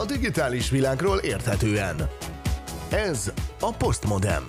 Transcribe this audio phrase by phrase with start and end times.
[0.00, 1.96] a digitális világról érthetően.
[2.90, 4.44] Ez a Postmodem.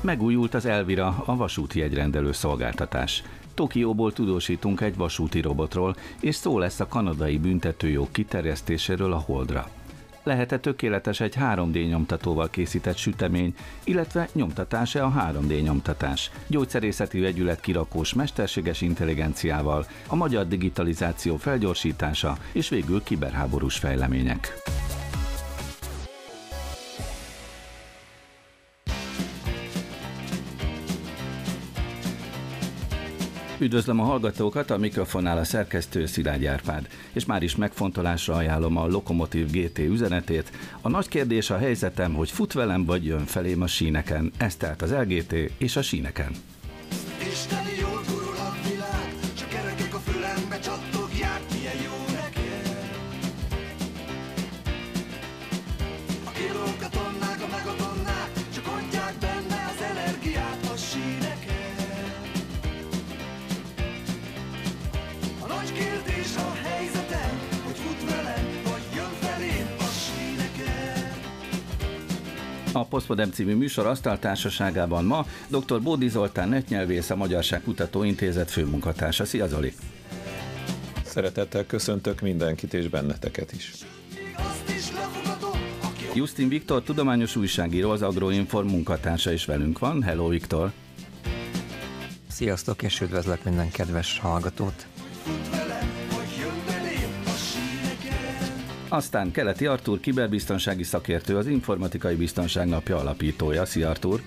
[0.00, 3.22] Megújult az Elvira, a vasúti jegyrendelő szolgáltatás.
[3.54, 9.68] Tokióból tudósítunk egy vasúti robotról, és szó lesz a kanadai büntetőjog kiterjesztéséről a Holdra.
[10.22, 16.30] Lehet-e tökéletes egy 3D nyomtatóval készített sütemény, illetve nyomtatása a 3D nyomtatás?
[16.46, 24.52] Gyógyszerészeti vegyület kirakós mesterséges intelligenciával, a magyar digitalizáció felgyorsítása és végül kiberháborús fejlemények.
[33.62, 38.86] Üdvözlöm a hallgatókat, a mikrofonnál a szerkesztő Szilágy Árpád, és már is megfontolásra ajánlom a
[38.86, 40.52] Lokomotív GT üzenetét.
[40.80, 44.82] A nagy kérdés a helyzetem, hogy fut velem vagy jön felém a síneken, ez tehát
[44.82, 46.32] az LGT és a síneken.
[72.82, 75.82] A Postmodem című műsor asztaltársaságában ma dr.
[75.82, 79.24] Bódi Zoltán netnyelvész, a Magyarság Kutató Intézet főmunkatársa.
[79.24, 79.74] Szia Zoli!
[81.04, 83.72] Szeretettel köszöntök mindenkit és benneteket is.
[86.14, 90.02] Justin Viktor, tudományos újságíró, az Agroinform munkatársa is velünk van.
[90.02, 90.72] Hello Viktor!
[92.28, 94.86] Sziasztok, és üdvözlök minden kedves hallgatót!
[98.92, 103.64] Aztán Keleti Artúr, kiberbiztonsági szakértő, az Informatikai Biztonság Napja alapítója.
[103.64, 104.22] Szia Artúr!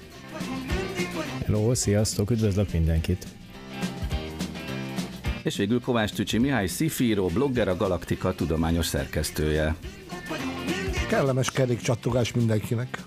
[1.46, 3.28] Hello, sziasztok, üdvözlök mindenkit!
[5.44, 9.76] És végül Kovács Tücsi Mihály, szifíró, blogger, a Galaktika tudományos szerkesztője.
[11.10, 13.04] Kellemes kerékcsattogás mindenkinek.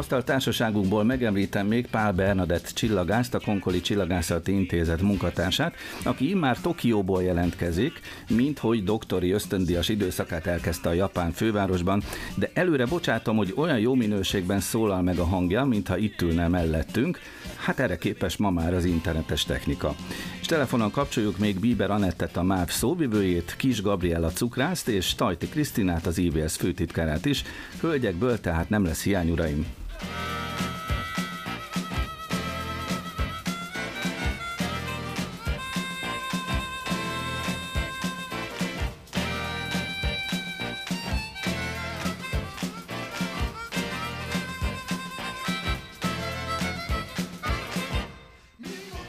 [0.00, 5.74] Asztal társaságunkból megemlítem még Pál Bernadett csillagászt, a Konkoli Csillagászati Intézet munkatársát,
[6.04, 12.02] aki immár Tokióból jelentkezik, mint hogy doktori ösztöndias időszakát elkezdte a japán fővárosban,
[12.34, 17.18] de előre bocsátom, hogy olyan jó minőségben szólal meg a hangja, mintha itt ülne mellettünk,
[17.56, 19.94] hát erre képes ma már az internetes technika.
[20.40, 26.06] És telefonon kapcsoljuk még Bíber Anettet, a MÁV szóvivőjét, Kis Gabriella Cukrászt és Tajti Krisztinát,
[26.06, 27.42] az IVS főtitkárát is.
[27.80, 29.66] Hölgyekből tehát nem lesz hiány, uraim.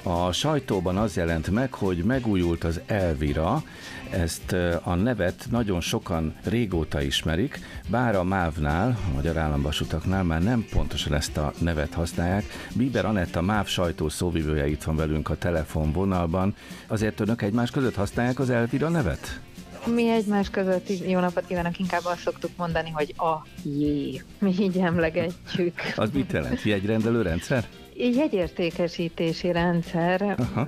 [0.04, 3.64] A sajtóban az jelent meg, hogy megújult az Elvira,
[4.12, 4.52] ezt
[4.84, 11.14] a nevet nagyon sokan régóta ismerik, bár a MÁV-nál, a Magyar Államvasutaknál már nem pontosan
[11.14, 12.44] ezt a nevet használják.
[12.76, 16.56] Bíber Anett, a MÁV sajtó szóvivője itt van velünk a telefonvonalban.
[16.88, 19.40] Azért önök egymás között használják az Elvira nevet?
[19.86, 24.22] Mi egymás között jó napot kívánok, inkább azt szoktuk mondani, hogy a jé.
[24.40, 25.82] Mi így emlegetjük.
[25.96, 26.64] Az mit jelent?
[26.64, 27.68] Jegyrendelő rendszer?
[28.10, 30.68] Jegyértékesítési rendszer, Aha.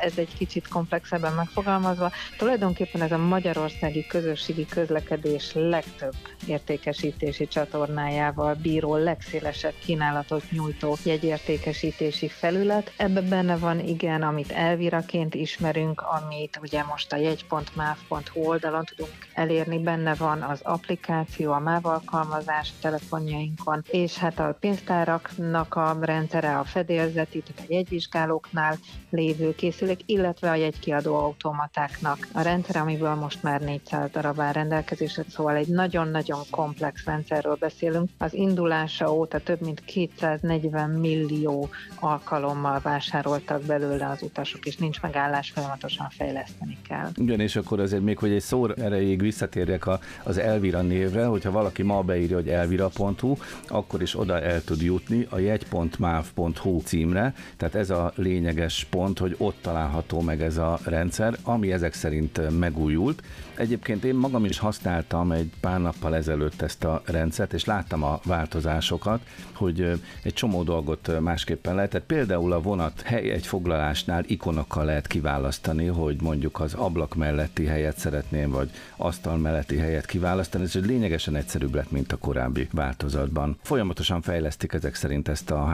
[0.00, 2.10] ez egy kicsit komplexebben megfogalmazva.
[2.38, 6.14] Tulajdonképpen ez a magyarországi közösségi közlekedés legtöbb
[6.46, 12.92] értékesítési csatornájával bíró, legszélesebb kínálatot nyújtó jegyértékesítési felület.
[12.96, 19.78] Ebbe benne van igen, amit elviraként ismerünk, amit ugye most a jegy.mav.hu oldalon tudunk elérni,
[19.78, 26.64] benne van az applikáció, a MÁV alkalmazás telefonjainkon, és hát a pénztáraknak a rendszere, a
[26.64, 28.78] fedélzeti, tehát a jegyvizsgálóknál
[29.10, 35.24] lévő készülék, illetve a jegykiadó automatáknak a rendszer, amiből most már 400 darab áll rendelkezésre,
[35.28, 38.08] szóval egy nagyon-nagyon komplex rendszerről beszélünk.
[38.18, 41.68] Az indulása óta több mint 240 millió
[42.00, 47.10] alkalommal vásároltak belőle az utasok, és nincs megállás, folyamatosan fejleszteni kell.
[47.14, 51.50] Igen, és akkor azért még, hogy egy szó erejéig visszatérjek a, az Elvira névre, hogyha
[51.50, 53.36] valaki ma beírja, hogy elvira.hu,
[53.68, 59.18] akkor is oda el tud jutni a jegy.mav postmodernmav.hu címre, tehát ez a lényeges pont,
[59.18, 63.22] hogy ott található meg ez a rendszer, ami ezek szerint megújult.
[63.54, 68.20] Egyébként én magam is használtam egy pár nappal ezelőtt ezt a rendszert, és láttam a
[68.24, 69.20] változásokat,
[69.52, 72.06] hogy egy csomó dolgot másképpen lehetett.
[72.06, 77.98] Például a vonat hely egy foglalásnál ikonokkal lehet kiválasztani, hogy mondjuk az ablak melletti helyet
[77.98, 80.64] szeretném, vagy asztal melletti helyet kiválasztani.
[80.64, 83.58] Ez lényegesen egyszerűbb lett, mint a korábbi változatban.
[83.62, 85.64] Folyamatosan fejlesztik ezek szerint ezt a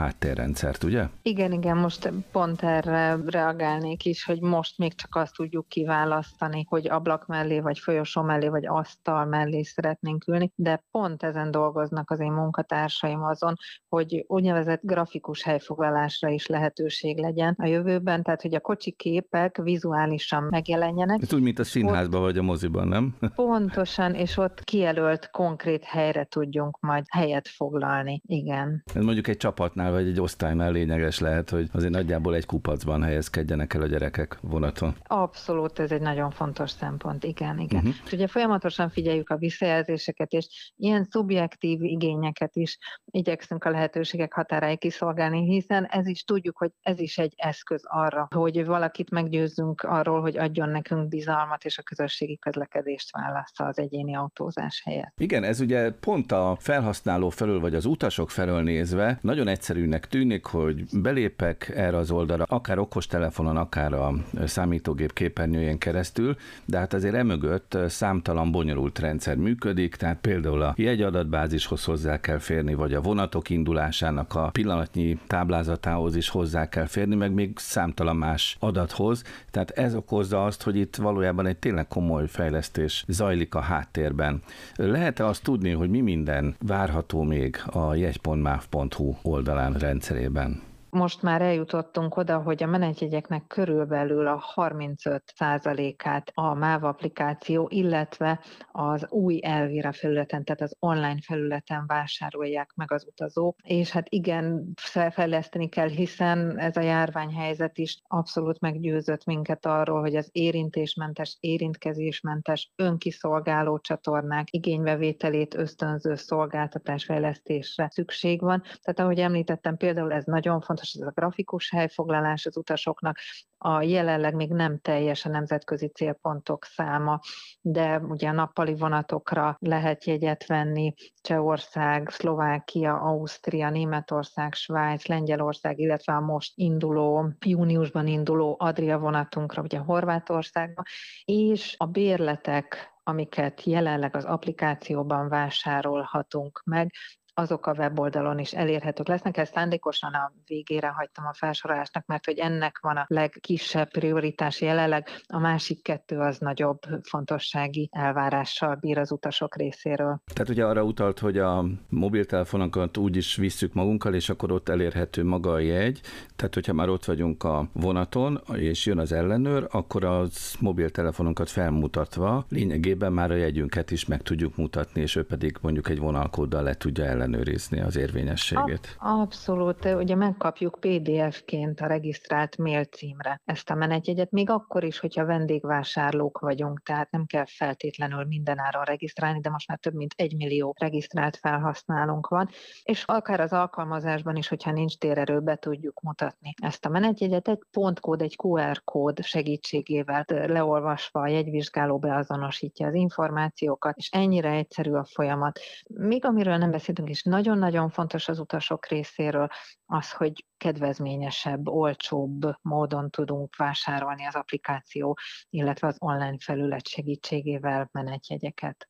[0.43, 1.07] háttérrendszert, ugye?
[1.21, 6.89] Igen, igen, most pont erre reagálnék is, hogy most még csak azt tudjuk kiválasztani, hogy
[6.89, 12.19] ablak mellé, vagy folyosó mellé, vagy asztal mellé szeretnénk ülni, de pont ezen dolgoznak az
[12.19, 13.53] én munkatársaim azon,
[13.89, 20.43] hogy úgynevezett grafikus helyfoglalásra is lehetőség legyen a jövőben, tehát hogy a kocsi képek vizuálisan
[20.43, 21.21] megjelenjenek.
[21.21, 23.15] Ez úgy, mint a színházban ott, vagy a moziban, nem?
[23.35, 28.21] Pontosan, és ott kijelölt konkrét helyre tudjunk majd helyet foglalni.
[28.25, 28.83] Igen.
[28.93, 33.73] Ez mondjuk egy csapatnál vagy egy osztálynál lényeges lehet, hogy azért nagyjából egy kupacban helyezkedjenek
[33.73, 34.95] el a gyerekek vonaton.
[35.03, 37.23] Abszolút, ez egy nagyon fontos szempont.
[37.23, 37.79] Igen, igen.
[37.79, 37.95] Uh-huh.
[38.05, 44.79] És ugye folyamatosan figyeljük a visszajelzéseket, és ilyen szubjektív igényeket is igyekszünk a lehetőségek határáig
[44.79, 50.21] kiszolgálni, hiszen ez is tudjuk, hogy ez is egy eszköz arra, hogy valakit meggyőzzünk arról,
[50.21, 55.13] hogy adjon nekünk bizalmat, és a közösségi közlekedést válassza az egyéni autózás helyett.
[55.17, 60.21] Igen, ez ugye pont a felhasználó felől, vagy az utasok felől nézve nagyon egyszerűnek tűnik,
[60.43, 64.13] hogy belépek erre az oldalra, akár okostelefonon, akár a
[64.45, 66.35] számítógép képernyőjén keresztül,
[66.65, 72.73] de hát azért emögött számtalan bonyolult rendszer működik, tehát például a jegyadatbázishoz hozzá kell férni,
[72.73, 78.57] vagy a vonatok indulásának a pillanatnyi táblázatához is hozzá kell férni, meg még számtalan más
[78.59, 79.23] adathoz.
[79.51, 84.41] Tehát ez okozza azt, hogy itt valójában egy tényleg komoly fejlesztés zajlik a háttérben.
[84.75, 89.75] Lehet-e azt tudni, hogy mi minden várható még a jegy.mav.hu oldalán
[90.13, 90.61] rendszerében?
[90.93, 98.39] Most már eljutottunk oda, hogy a menetjegyeknek körülbelül a 35%-át a MÁV applikáció, illetve
[98.71, 104.73] az új Elvira felületen, tehát az online felületen vásárolják meg az utazók, és hát igen,
[105.11, 112.71] fejleszteni kell, hiszen ez a járványhelyzet is abszolút meggyőzött minket arról, hogy az érintésmentes, érintkezésmentes,
[112.75, 118.61] önkiszolgáló csatornák igénybevételét ösztönző szolgáltatásfejlesztésre szükség van.
[118.61, 123.17] Tehát ahogy említettem, például ez nagyon fontos, fontos ez a grafikus helyfoglalás az utasoknak,
[123.57, 127.19] a jelenleg még nem teljes a nemzetközi célpontok száma,
[127.61, 136.13] de ugye a nappali vonatokra lehet jegyet venni, Csehország, Szlovákia, Ausztria, Németország, Svájc, Lengyelország, illetve
[136.13, 140.83] a most induló, júniusban induló Adria vonatunkra, ugye Horvátországba,
[141.25, 146.91] és a bérletek amiket jelenleg az applikációban vásárolhatunk meg,
[147.33, 149.37] azok a weboldalon is elérhetők lesznek.
[149.37, 155.07] Ezt szándékosan a végére hagytam a felsorolásnak, mert hogy ennek van a legkisebb prioritás jelenleg,
[155.27, 160.21] a másik kettő az nagyobb fontossági elvárással bír az utasok részéről.
[160.33, 165.23] Tehát ugye arra utalt, hogy a mobiltelefonokat úgy is visszük magunkkal, és akkor ott elérhető
[165.23, 166.01] maga a jegy,
[166.35, 172.45] tehát hogyha már ott vagyunk a vonaton, és jön az ellenőr, akkor az mobiltelefonunkat felmutatva
[172.49, 176.73] lényegében már a jegyünket is meg tudjuk mutatni, és ő pedig mondjuk egy vonalkóddal le
[176.73, 178.95] tudja ellen ellenőrizni az érvényességét.
[178.99, 185.25] Abszolút, ugye megkapjuk PDF-ként a regisztrált mail címre ezt a menetjegyet, még akkor is, hogyha
[185.25, 190.75] vendégvásárlók vagyunk, tehát nem kell feltétlenül mindenáron regisztrálni, de most már több mint egy millió
[190.79, 192.49] regisztrált felhasználónk van,
[192.83, 197.59] és akár az alkalmazásban is, hogyha nincs térerő, be tudjuk mutatni ezt a menetjegyet, egy
[197.71, 205.05] pontkód, egy QR kód segítségével leolvasva a jegyvizsgáló beazonosítja az információkat, és ennyire egyszerű a
[205.05, 205.59] folyamat.
[205.87, 209.47] Még amiről nem beszéltünk, és nagyon-nagyon fontos az utasok részéről
[209.85, 215.17] az, hogy kedvezményesebb, olcsóbb módon tudunk vásárolni az applikáció,
[215.49, 218.89] illetve az online felület segítségével menetjegyeket.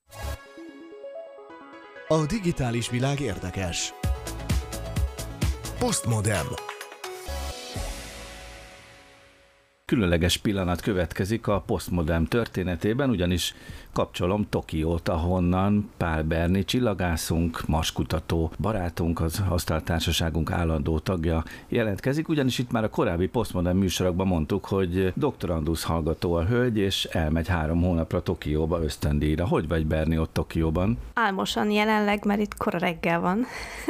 [2.07, 3.93] A digitális világ érdekes.
[5.79, 6.72] Postmodern.
[9.85, 13.55] Különleges pillanat következik a postmodern történetében, ugyanis
[13.93, 22.71] kapcsolom Tokiót, ahonnan Pál Berni csillagászunk, maskutató barátunk, az asztaltársaságunk állandó tagja jelentkezik, ugyanis itt
[22.71, 28.21] már a korábbi postmodern műsorokban mondtuk, hogy doktorandusz hallgató a hölgy, és elmegy három hónapra
[28.21, 29.47] Tokióba ösztöndíjra.
[29.47, 30.97] Hogy vagy Berni ott Tokióban?
[31.13, 33.45] Álmosan jelenleg, mert itt kora reggel van,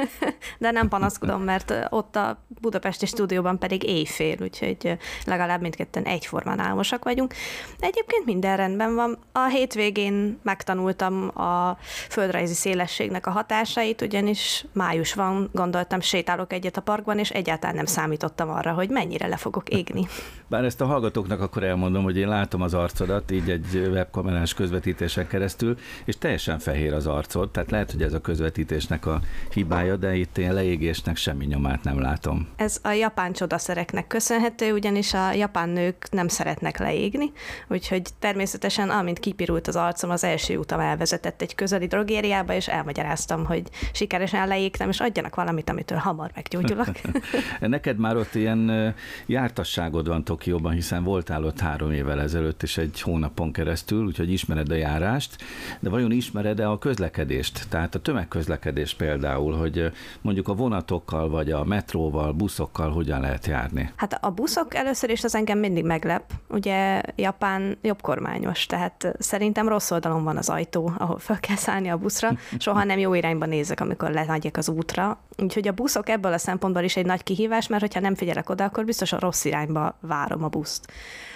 [0.60, 6.60] de nem panaszkodom, mert ott a budapesti stúdióban pedig éjfél, úgyhogy legalább mindkét mindketten egyformán
[6.60, 7.34] álmosak vagyunk.
[7.80, 9.18] De egyébként minden rendben van.
[9.32, 11.78] A hétvégén megtanultam a
[12.10, 17.86] földrajzi szélességnek a hatásait, ugyanis május van, gondoltam, sétálok egyet a parkban, és egyáltalán nem
[17.86, 20.08] számítottam arra, hogy mennyire le fogok égni.
[20.48, 25.28] Bár ezt a hallgatóknak akkor elmondom, hogy én látom az arcodat így egy webkamerás közvetítésen
[25.28, 29.22] keresztül, és teljesen fehér az arcod, tehát lehet, hogy ez a közvetítésnek a
[29.54, 32.48] hibája, de itt én leégésnek semmi nyomát nem látom.
[32.56, 37.32] Ez a japán csodaszereknek köszönhető, ugyanis a japán nők nem szeretnek leégni,
[37.68, 43.46] úgyhogy természetesen amint kipirult az arcom, az első utam elvezetett egy közeli drogériába, és elmagyaráztam,
[43.46, 43.64] hogy
[43.94, 46.92] sikeresen leégtem, és adjanak valamit, amitől hamar meggyógyulok.
[47.60, 48.94] Neked már ott ilyen
[49.26, 54.72] jártasságod van Tokióban, hiszen voltál ott három évvel ezelőtt, és egy hónapon keresztül, úgyhogy ismered
[54.72, 55.36] a járást,
[55.80, 57.66] de vajon ismered-e a közlekedést?
[57.70, 63.92] Tehát a tömegközlekedés például, hogy mondjuk a vonatokkal, vagy a metróval, buszokkal hogyan lehet járni?
[63.96, 66.24] Hát a buszok először is az engem mindig meglep.
[66.50, 71.98] Ugye Japán jobbkormányos, tehát szerintem rossz oldalon van az ajtó, ahol fel kell szállni a
[71.98, 72.30] buszra.
[72.60, 75.20] Soha nem jó irányba nézek, amikor lemegyek az útra.
[75.38, 78.64] Úgyhogy a buszok ebből a szempontból is egy nagy kihívás, mert hogyha nem figyelek oda,
[78.64, 80.92] akkor biztos a rossz irányba várom a buszt.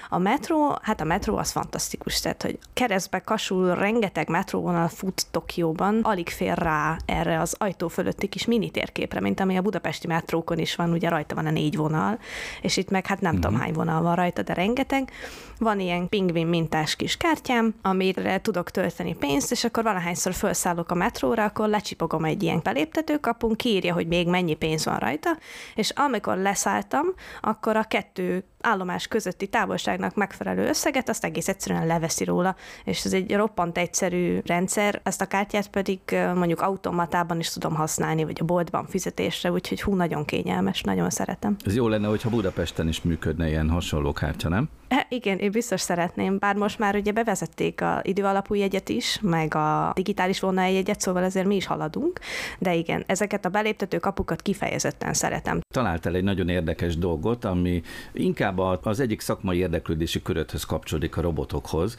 [0.10, 6.00] A metró, hát a metró az fantasztikus, tehát hogy keresztbe kasul rengeteg metróvonal fut Tokióban,
[6.04, 10.58] alig fér rá erre az ajtó fölötti kis mini térképre, mint ami a budapesti metrókon
[10.58, 12.20] is van, ugye rajta van a négy vonal,
[12.62, 13.46] és itt meg hát nem uh-huh.
[13.46, 15.12] tudom hány vonal van rajta, de rengeteg.
[15.60, 20.96] Van ilyen pingvin mintás kis kártyám, amire tudok tölteni pénzt, és akkor valahányszor felszállok a
[20.96, 25.38] metróra, akkor lecsipogom egy ilyen beléptetőkapun, kiírja, hogy még mennyi pénz van rajta,
[25.76, 27.06] és amikor leszálltam,
[27.42, 33.14] akkor a kettő állomás közötti távolságnak megfelelő összeget, azt egész egyszerűen leveszi róla, és ez
[33.14, 36.00] egy roppant egyszerű rendszer, ezt a kártyát pedig
[36.36, 41.56] mondjuk automatában is tudom használni, vagy a boltban fizetésre, úgyhogy hú, nagyon kényelmes, nagyon szeretem.
[41.66, 44.70] Ez jó lenne, hogyha Budapesten is működne ilyen hasonló kártya, nem?
[44.88, 49.56] E, igen, én biztos szeretném, bár most már ugye bevezették a időalapú jegyet is, meg
[49.56, 52.20] a digitális jegyet, szóval ezért mi is haladunk,
[52.60, 55.60] de igen, ezeket a beléptető kapukat kifejezetten szeretem.
[55.74, 57.82] Találtál egy nagyon érdekes dolgot, ami
[58.14, 61.98] inkább az egyik szakmai érdeklődési köröthöz kapcsolódik a robotokhoz.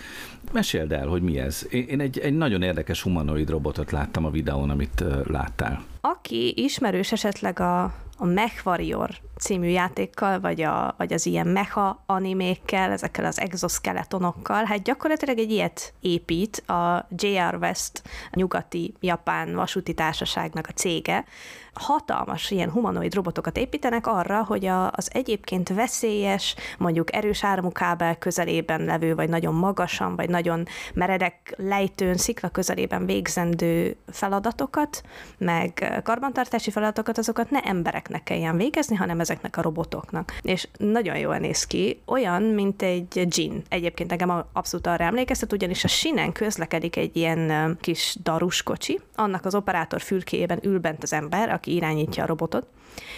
[0.52, 1.66] Meséld el, hogy mi ez.
[1.70, 5.84] Én egy, egy nagyon érdekes humanoid robotot láttam a videón, amit láttál.
[6.00, 12.02] Aki ismerős esetleg a a Mech Warrior című játékkal, vagy, a, vagy az ilyen mecha
[12.06, 19.94] animékkel, ezekkel az exoskeletonokkal, hát gyakorlatilag egy ilyet épít a JR West nyugati japán vasúti
[19.94, 21.24] társaságnak a cége,
[21.78, 28.16] hatalmas ilyen humanoid robotokat építenek arra, hogy a, az egyébként veszélyes, mondjuk erős áramú kábel
[28.16, 35.02] közelében levő, vagy nagyon magasan, vagy nagyon meredek lejtőn, szikla közelében végzendő feladatokat,
[35.38, 40.38] meg karbantartási feladatokat, azokat ne embereknek kelljen végezni, hanem ezeknek a robotoknak.
[40.42, 43.62] És nagyon jól néz ki, olyan, mint egy gin.
[43.68, 49.44] Egyébként engem abszolút arra emlékeztet, ugyanis a sinen közlekedik egy ilyen kis darus kocsi, annak
[49.44, 52.66] az operátor fülkéjében ül bent az ember, aki irányítja a robotot,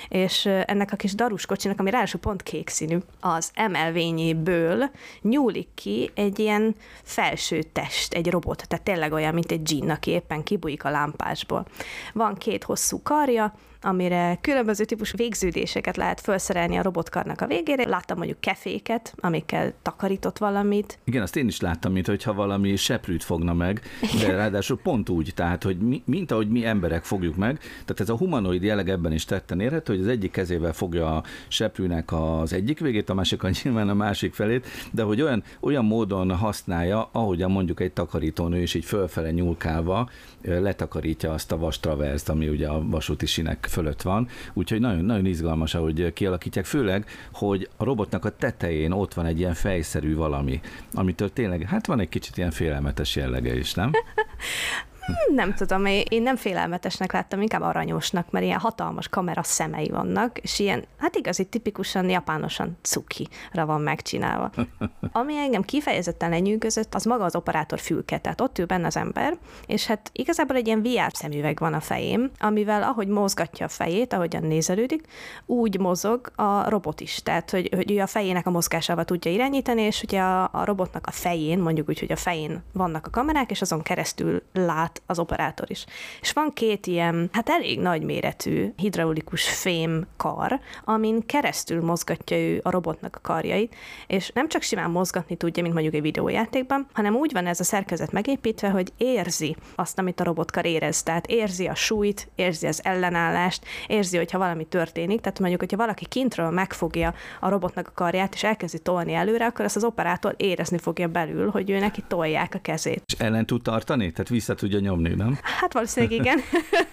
[0.08, 4.90] és ennek a kis darus kocsinak, ami ráadásul pont kék színű, az emelvényéből
[5.22, 10.10] nyúlik ki egy ilyen felső test, egy robot, tehát tényleg olyan, mint egy dzsinn, aki
[10.10, 11.66] éppen kibújik a lámpásból.
[12.12, 17.88] Van két hosszú karja, amire különböző típusú végződéseket lehet felszerelni a robotkarnak a végére.
[17.88, 20.98] Láttam mondjuk keféket, amikkel takarított valamit.
[21.04, 23.80] Igen, azt én is láttam, mint hogyha valami seprűt fogna meg,
[24.20, 28.08] de ráadásul pont úgy, tehát, hogy mi, mint ahogy mi emberek fogjuk meg, tehát ez
[28.08, 32.52] a humanoid jelleg ebben is tetten érhető, hogy az egyik kezével fogja a seprűnek az
[32.52, 37.08] egyik végét, a másik a nyilván a másik felét, de hogy olyan, olyan módon használja,
[37.12, 40.08] ahogyan mondjuk egy takarítónő is így fölfele nyúlkálva
[40.42, 45.74] letakarítja azt a vastraverzt, ami ugye a vasúti sinek fölött van, úgyhogy nagyon, nagyon izgalmas,
[45.74, 50.60] ahogy kialakítják, főleg, hogy a robotnak a tetején ott van egy ilyen fejszerű valami,
[50.92, 53.90] amitől tényleg, hát van egy kicsit ilyen félelmetes jellege is, nem?
[55.14, 60.38] Hmm, nem tudom, én nem félelmetesnek láttam, inkább aranyosnak, mert ilyen hatalmas kamera szemei vannak,
[60.38, 64.50] és ilyen, hát igazi, tipikusan japánosan cukira van megcsinálva.
[65.12, 69.36] Ami engem kifejezetten lenyűgözött, az maga az operátor fülke, tehát ott ül benne az ember,
[69.66, 74.12] és hát igazából egy ilyen VR szemüveg van a fejém, amivel ahogy mozgatja a fejét,
[74.12, 75.06] ahogyan nézelődik,
[75.46, 79.82] úgy mozog a robot is, tehát hogy, hogy ő a fejének a mozgásával tudja irányítani,
[79.82, 83.50] és ugye a, a robotnak a fején, mondjuk úgy, hogy a fején vannak a kamerák,
[83.50, 85.84] és azon keresztül lát az operátor is.
[86.20, 92.60] És van két ilyen, hát elég nagy méretű hidraulikus fém kar, amin keresztül mozgatja ő
[92.62, 93.74] a robotnak a karjait,
[94.06, 97.64] és nem csak simán mozgatni tudja, mint mondjuk egy videójátékban, hanem úgy van ez a
[97.64, 101.02] szerkezet megépítve, hogy érzi azt, amit a robotkar érez.
[101.02, 105.20] Tehát érzi a súlyt, érzi az ellenállást, érzi, hogyha valami történik.
[105.20, 109.64] Tehát mondjuk, hogyha valaki kintről megfogja a robotnak a karját, és elkezdi tolni előre, akkor
[109.64, 113.02] ezt az operátor érezni fogja belül, hogy ő neki tolják a kezét.
[113.06, 114.10] És ellen tud tartani?
[114.12, 115.38] Tehát vissza tudja nyomni, nem?
[115.42, 116.38] Hát valószínűleg igen.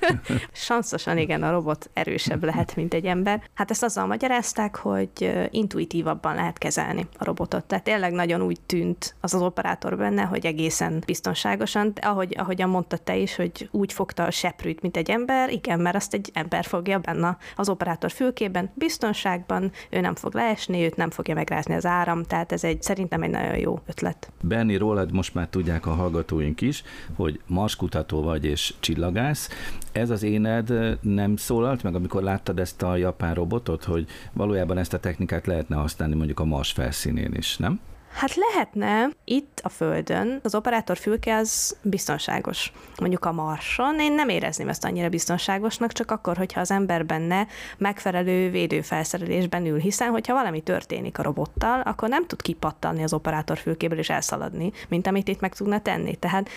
[0.52, 3.42] Sanszosan igen, a robot erősebb lehet, mint egy ember.
[3.54, 7.66] Hát ezt azzal magyarázták, hogy intuitívabban lehet kezelni a robotot.
[7.66, 12.98] Tehát tényleg nagyon úgy tűnt az az operátor benne, hogy egészen biztonságosan, ahogy, ahogyan mondta
[12.98, 16.66] te is, hogy úgy fogta a seprűt, mint egy ember, igen, mert azt egy ember
[16.66, 21.86] fogja benne az operátor fülkében, biztonságban, ő nem fog leesni, őt nem fogja megrázni az
[21.86, 24.32] áram, tehát ez egy szerintem egy nagyon jó ötlet.
[24.42, 26.84] Benni, rólad most már tudják a hallgatóink is,
[27.16, 27.40] hogy
[27.78, 29.50] marskutató vagy és csillagász.
[29.92, 34.94] Ez az éned nem szólalt meg, amikor láttad ezt a japán robotot, hogy valójában ezt
[34.94, 37.80] a technikát lehetne használni mondjuk a Mars felszínén is, nem?
[38.18, 42.72] Hát lehetne itt a Földön, az operátor fülke az biztonságos.
[43.00, 47.48] Mondjuk a Marson én nem érezném ezt annyira biztonságosnak, csak akkor, hogyha az ember benne
[47.78, 53.58] megfelelő védőfelszerelésben ül, hiszen hogyha valami történik a robottal, akkor nem tud kipattanni az operátor
[53.58, 56.16] fülkéből és elszaladni, mint amit itt meg tudna tenni.
[56.16, 56.50] Tehát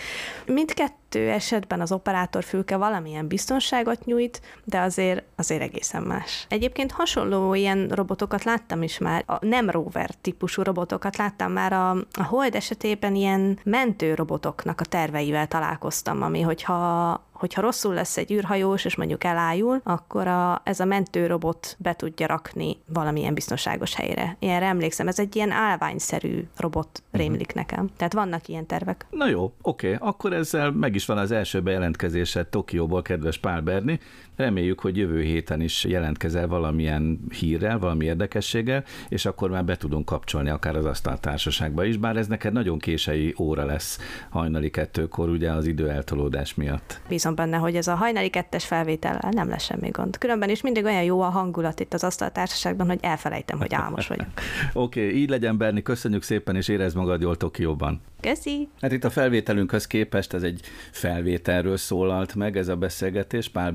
[0.47, 6.47] mindkettő esetben az operátor fülke valamilyen biztonságot nyújt, de azért, azért egészen más.
[6.49, 11.91] Egyébként hasonló ilyen robotokat láttam is már, a nem rover típusú robotokat láttam már a,
[11.91, 18.85] a Hold esetében ilyen mentőrobotoknak a terveivel találkoztam, ami hogyha hogyha rosszul lesz egy űrhajós,
[18.85, 24.37] és mondjuk elájul, akkor a, ez a mentőrobot be tudja rakni valamilyen biztonságos helyre.
[24.39, 27.23] Ilyenre emlékszem, ez egy ilyen állványszerű robot mhm.
[27.23, 27.89] rémlik nekem.
[27.97, 29.07] Tehát vannak ilyen tervek.
[29.11, 34.01] Na jó, oké, akkor ezzel meg is van az első bejelentkezésed Tokióból, kedves Pál Berni.
[34.41, 40.05] Reméljük, hogy jövő héten is jelentkezel valamilyen hírrel, valami érdekességgel, és akkor már be tudunk
[40.05, 43.99] kapcsolni akár az asztaltársaságba is, bár ez neked nagyon késői óra lesz
[44.31, 47.01] hajnali kettőkor, ugye az idő eltolódás miatt.
[47.09, 50.19] Bízom benne, hogy ez a hajnali kettes felvétel nem lesz semmi gond.
[50.19, 54.27] Különben is mindig olyan jó a hangulat itt az asztaltársaságban, hogy elfelejtem, hogy álmos vagyok.
[54.73, 58.01] Oké, okay, így legyen, Berni, köszönjük szépen, és érezd magad jól Tokióban.
[58.21, 58.69] Köszi!
[58.81, 63.73] Hát itt a felvételünkhöz képest ez egy felvételről szólalt meg ez a beszélgetés Pál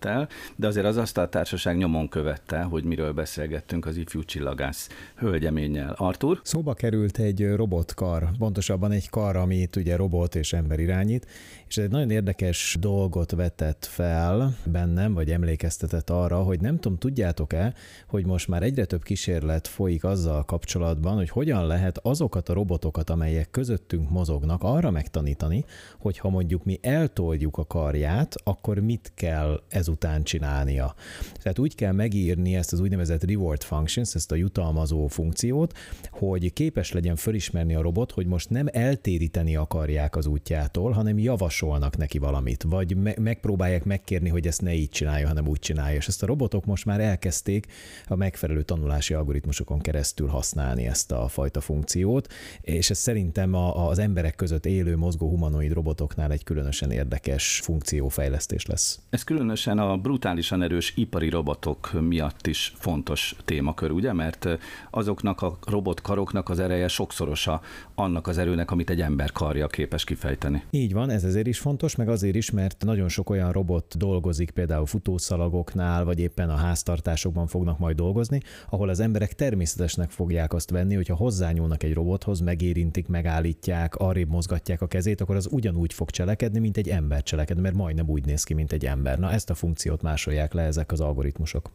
[0.00, 5.94] Bernadettel, de azért az asztaltársaság nyomon követte, hogy miről beszélgettünk az ifjú csillagász hölgyeménnyel.
[5.96, 6.40] Artur?
[6.42, 11.26] Szóba került egy robotkar, pontosabban egy kar, amit ugye robot és ember irányít,
[11.68, 17.74] és egy nagyon érdekes dolgot vetett fel bennem, vagy emlékeztetett arra, hogy nem tudom, tudjátok-e,
[18.06, 23.10] hogy most már egyre több kísérlet folyik azzal kapcsolatban, hogy hogyan lehet azokat a robotokat,
[23.10, 25.64] amelyek közöttünk mozognak, arra megtanítani,
[25.98, 30.94] hogy ha mondjuk mi eltoljuk a karját, akkor mit kell ezután csinálnia.
[31.42, 35.78] Tehát úgy kell megírni ezt az úgynevezett reward functions, ezt a jutalmazó funkciót,
[36.10, 41.50] hogy képes legyen fölismerni a robot, hogy most nem eltéríteni akarják az útjától, hanem javas
[41.50, 45.96] javasolnak neki valamit, vagy me- megpróbálják megkérni, hogy ezt ne így csinálja, hanem úgy csinálja.
[45.96, 47.66] És ezt a robotok most már elkezdték
[48.06, 53.98] a megfelelő tanulási algoritmusokon keresztül használni ezt a fajta funkciót, és ez szerintem a, az
[53.98, 59.00] emberek között élő, mozgó humanoid robotoknál egy különösen érdekes funkciófejlesztés lesz.
[59.10, 64.12] Ez különösen a brutálisan erős ipari robotok miatt is fontos témakör, ugye?
[64.12, 64.48] Mert
[64.90, 67.60] azoknak a robotkaroknak az ereje sokszorosa
[68.00, 70.62] annak az erőnek, amit egy ember karja képes kifejteni.
[70.70, 74.50] Így van, ez ezért is fontos, meg azért is, mert nagyon sok olyan robot dolgozik
[74.50, 80.70] például futószalagoknál, vagy éppen a háztartásokban fognak majd dolgozni, ahol az emberek természetesnek fogják azt
[80.70, 86.10] venni, hogyha hozzányúlnak egy robothoz, megérintik, megállítják, arrébb mozgatják a kezét, akkor az ugyanúgy fog
[86.10, 89.18] cselekedni, mint egy ember cselekedni, mert majdnem úgy néz ki, mint egy ember.
[89.18, 91.70] Na ezt a funkciót másolják le ezek az algoritmusok.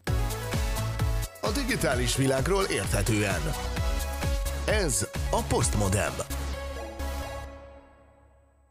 [1.41, 3.41] A digitális világról érthetően.
[4.67, 6.44] Ez a Postmodem.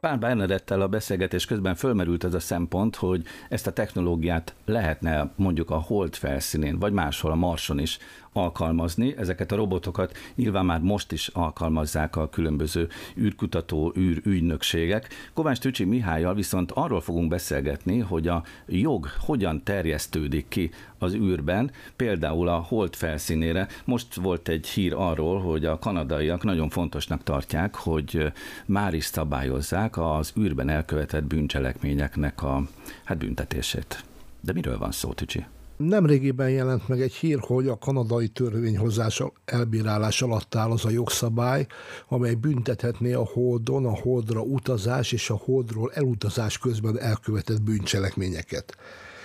[0.04, 5.70] Pál Bernadettel a beszélgetés közben fölmerült ez a szempont, hogy ezt a technológiát lehetne mondjuk
[5.70, 7.98] a hold felszínén, vagy máshol a Marson is
[8.34, 9.14] alkalmazni.
[9.16, 12.88] Ezeket a robotokat nyilván már most is alkalmazzák a különböző
[13.18, 15.08] űrkutató, űrügynökségek.
[15.34, 21.70] Kovács Tücsi Mihályal viszont arról fogunk beszélgetni, hogy a jog hogyan terjesztődik ki az űrben,
[21.96, 23.68] például a hold felszínére.
[23.84, 28.32] Most volt egy hír arról, hogy a kanadaiak nagyon fontosnak tartják, hogy
[28.66, 32.62] már is szabályozzák az űrben elkövetett bűncselekményeknek a
[33.04, 34.04] hát büntetését.
[34.40, 35.44] De miről van szó, Tücsi?
[35.76, 41.66] Nemrégiben jelent meg egy hír, hogy a kanadai törvényhozás elbírálás alatt áll az a jogszabály,
[42.08, 48.76] amely büntethetné a holdon a holdra utazás és a holdról elutazás közben elkövetett bűncselekményeket.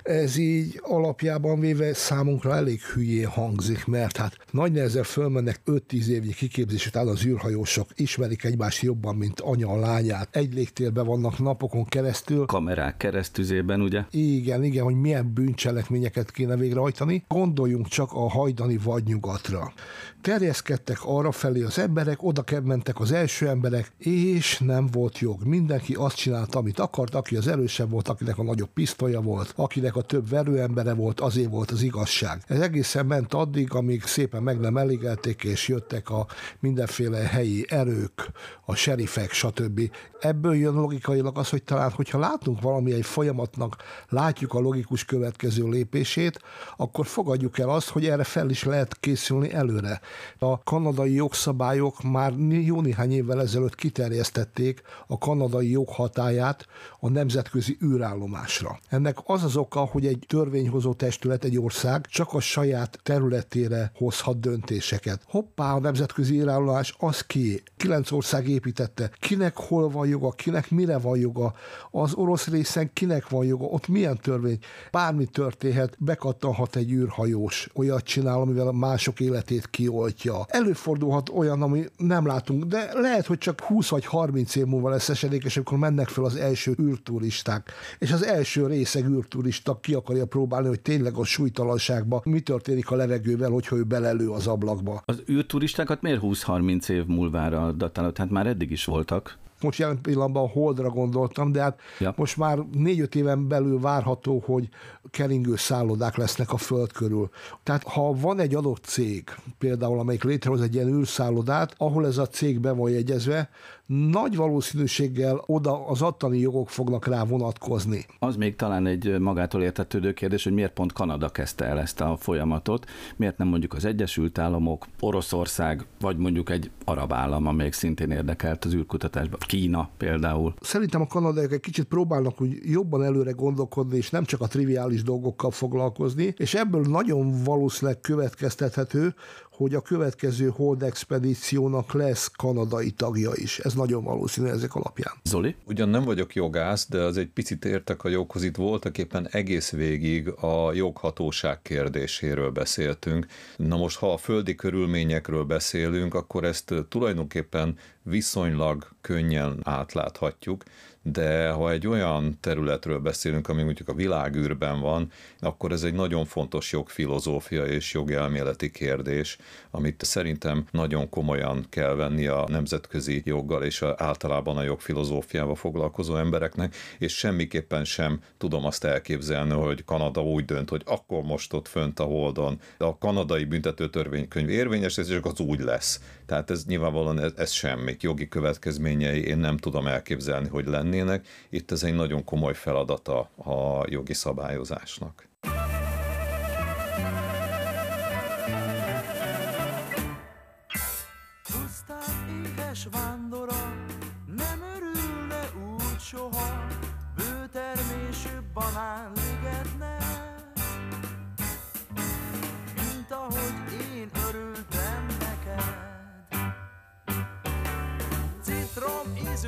[0.02, 6.32] Ez így alapjában véve számunkra elég hülyé hangzik, mert hát nagy nehezen fölmennek 5-10 évnyi
[6.32, 10.36] kiképzés után az űrhajósok, ismerik egymást jobban, mint anya a lányát.
[10.36, 12.46] Egy légtérben vannak napokon keresztül.
[12.46, 14.04] Kamerák keresztüzében, ugye?
[14.10, 17.24] Igen, igen, hogy milyen bűncselekményeket kéne végrehajtani.
[17.28, 19.72] Gondoljunk csak a hajdani vadnyugatra
[20.20, 25.42] terjeszkedtek arra felé az emberek, oda mentek az első emberek, és nem volt jog.
[25.44, 29.96] Mindenki azt csinálta, amit akart, aki az erősebb volt, akinek a nagyobb pisztolya volt, akinek
[29.96, 32.42] a több verőembere volt, azért volt az igazság.
[32.46, 36.26] Ez egészen ment addig, amíg szépen meg nem elégelték, és jöttek a
[36.60, 38.30] mindenféle helyi erők,
[38.64, 39.80] a serifek, stb.
[40.20, 43.76] Ebből jön logikailag az, hogy talán, hogyha látunk valami egy folyamatnak,
[44.08, 46.40] látjuk a logikus következő lépését,
[46.76, 50.00] akkor fogadjuk el azt, hogy erre fel is lehet készülni előre.
[50.38, 56.66] A kanadai jogszabályok már jó néhány évvel ezelőtt kiterjesztették a kanadai joghatáját
[57.00, 58.78] a nemzetközi űrállomásra.
[58.88, 64.40] Ennek az az oka, hogy egy törvényhozó testület, egy ország csak a saját területére hozhat
[64.40, 65.22] döntéseket.
[65.26, 67.62] Hoppá, a nemzetközi űrállomás az ki?
[67.76, 69.10] Kilenc ország építette.
[69.20, 71.54] Kinek hol van joga, kinek mire van joga,
[71.90, 74.58] az orosz részen kinek van joga, ott milyen törvény.
[74.90, 80.44] Bármi történhet, bekattanhat egy űrhajós, olyat csinál, amivel mások életét kiol oltja.
[80.48, 85.08] Előfordulhat olyan, ami nem látunk, de lehet, hogy csak 20 vagy 30 év múlva lesz
[85.08, 90.68] esedékes, amikor mennek fel az első űrturisták, és az első részeg űrturista ki akarja próbálni,
[90.68, 95.02] hogy tényleg a súlytalanságban mi történik a levegővel, hogyha ő belelő az ablakba.
[95.04, 98.16] Az űrturistákat miért 20-30 év múlvára datálod?
[98.16, 102.14] Hát már eddig is voltak most jelen pillanatban a Holdra gondoltam, de hát ja.
[102.16, 104.68] most már négy-öt éven belül várható, hogy
[105.10, 107.30] keringő szállodák lesznek a Föld körül.
[107.62, 112.26] Tehát ha van egy adott cég, például amelyik létrehoz egy ilyen űrszállodát, ahol ez a
[112.26, 113.50] cég be van jegyezve,
[113.90, 118.06] nagy valószínűséggel oda az attani jogok fognak rá vonatkozni.
[118.18, 122.16] Az még talán egy magától értetődő kérdés, hogy miért pont Kanada kezdte el ezt a
[122.20, 128.10] folyamatot, miért nem mondjuk az Egyesült Államok, Oroszország, vagy mondjuk egy arab állam, amelyik szintén
[128.10, 130.54] érdekelt az űrkutatásban, Kína például.
[130.60, 135.02] Szerintem a kanadaiak egy kicsit próbálnak úgy jobban előre gondolkodni, és nem csak a triviális
[135.02, 139.14] dolgokkal foglalkozni, és ebből nagyon valószínűleg következtethető,
[139.60, 143.58] hogy a következő Hold expedíciónak lesz kanadai tagja is.
[143.58, 145.12] Ez nagyon valószínű ezek alapján.
[145.24, 145.54] Zoli?
[145.64, 148.42] Ugyan nem vagyok jogász, de az egy picit értek a joghoz.
[148.42, 153.26] Itt voltak éppen egész végig a joghatóság kérdéséről beszéltünk.
[153.56, 160.62] Na most, ha a földi körülményekről beszélünk, akkor ezt tulajdonképpen viszonylag könnyen átláthatjuk,
[161.02, 165.10] de ha egy olyan területről beszélünk, ami mondjuk a világűrben van,
[165.40, 169.38] akkor ez egy nagyon fontos jogfilozófia és jogelméleti kérdés,
[169.70, 176.76] amit szerintem nagyon komolyan kell venni a nemzetközi joggal és általában a jogfilozófiával foglalkozó embereknek,
[176.98, 182.00] és semmiképpen sem tudom azt elképzelni, hogy Kanada úgy dönt, hogy akkor most ott fönt
[182.00, 186.00] a holdon a kanadai büntetőtörvénykönyv érvényes, és az úgy lesz.
[186.30, 187.96] Tehát ez nyilvánvalóan ez, ez semmi.
[188.00, 191.26] Jogi következményei én nem tudom elképzelni, hogy lennének.
[191.48, 195.28] Itt ez egy nagyon komoly feladata a jogi szabályozásnak.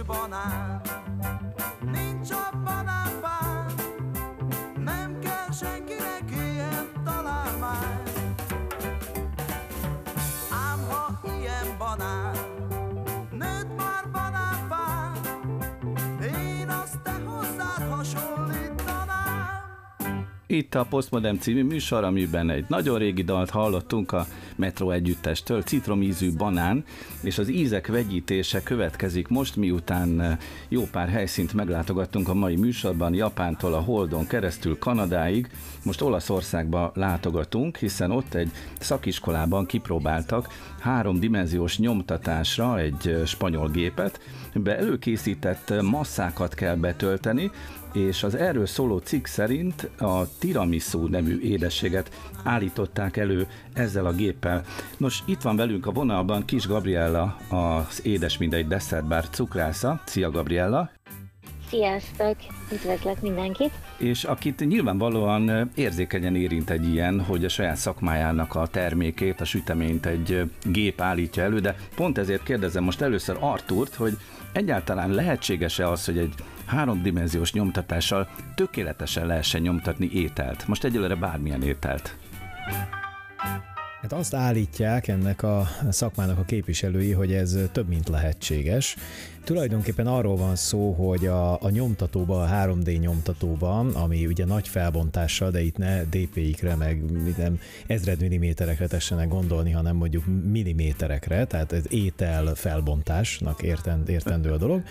[0.03, 0.92] Citrom ízű
[20.53, 26.33] Itt a Postmodern című műsor, amiben egy nagyon régi dalt hallottunk a Metro együttestől, citromízű
[26.33, 26.85] banán,
[27.23, 30.39] és az ízek vegyítése következik most, miután eh,
[30.69, 35.51] jó pár helyszínt meglátogattunk a mai műsorban, Japántól a Holdon keresztül Kanadáig,
[35.85, 40.47] most Olaszországba látogatunk, hiszen ott egy szakiskolában kipróbáltak
[40.81, 44.21] háromdimenziós nyomtatásra egy eh, spanyol gépet,
[44.55, 47.51] be előkészített masszákat kell betölteni,
[47.93, 52.11] és az erről szóló cikk szerint a tiramisu nevű édességet
[52.45, 54.65] állították elő ezzel a géppel.
[54.97, 60.01] Nos, itt van velünk a vonalban Kis Gabriella, az Édes Mindegy Desszertbár cukrásza.
[60.05, 60.91] Szia, Gabriella!
[61.69, 62.37] Sziasztok!
[62.73, 63.71] Üdvözlök mindenkit!
[63.97, 70.07] És akit nyilvánvalóan érzékenyen érint egy ilyen, hogy a saját szakmájának a termékét, a süteményt
[70.07, 74.17] egy gép állítja elő, de pont ezért kérdezem most először Artúrt, hogy
[74.53, 76.35] egyáltalán lehetséges-e az, hogy egy
[76.73, 80.67] háromdimenziós nyomtatással tökéletesen lehessen nyomtatni ételt?
[80.67, 82.17] Most egyelőre bármilyen ételt.
[84.03, 88.97] Hát azt állítják ennek a szakmának a képviselői, hogy ez több mint lehetséges.
[89.45, 95.51] Tulajdonképpen arról van szó, hogy a, a nyomtatóban, a 3D nyomtatóban, ami ugye nagy felbontással,
[95.51, 97.03] de itt ne DPI-kre, meg
[97.37, 104.57] nem ezred milliméterekre tessenek gondolni, hanem mondjuk milliméterekre, tehát ez étel felbontásnak értend, értendő a
[104.57, 104.83] dolog.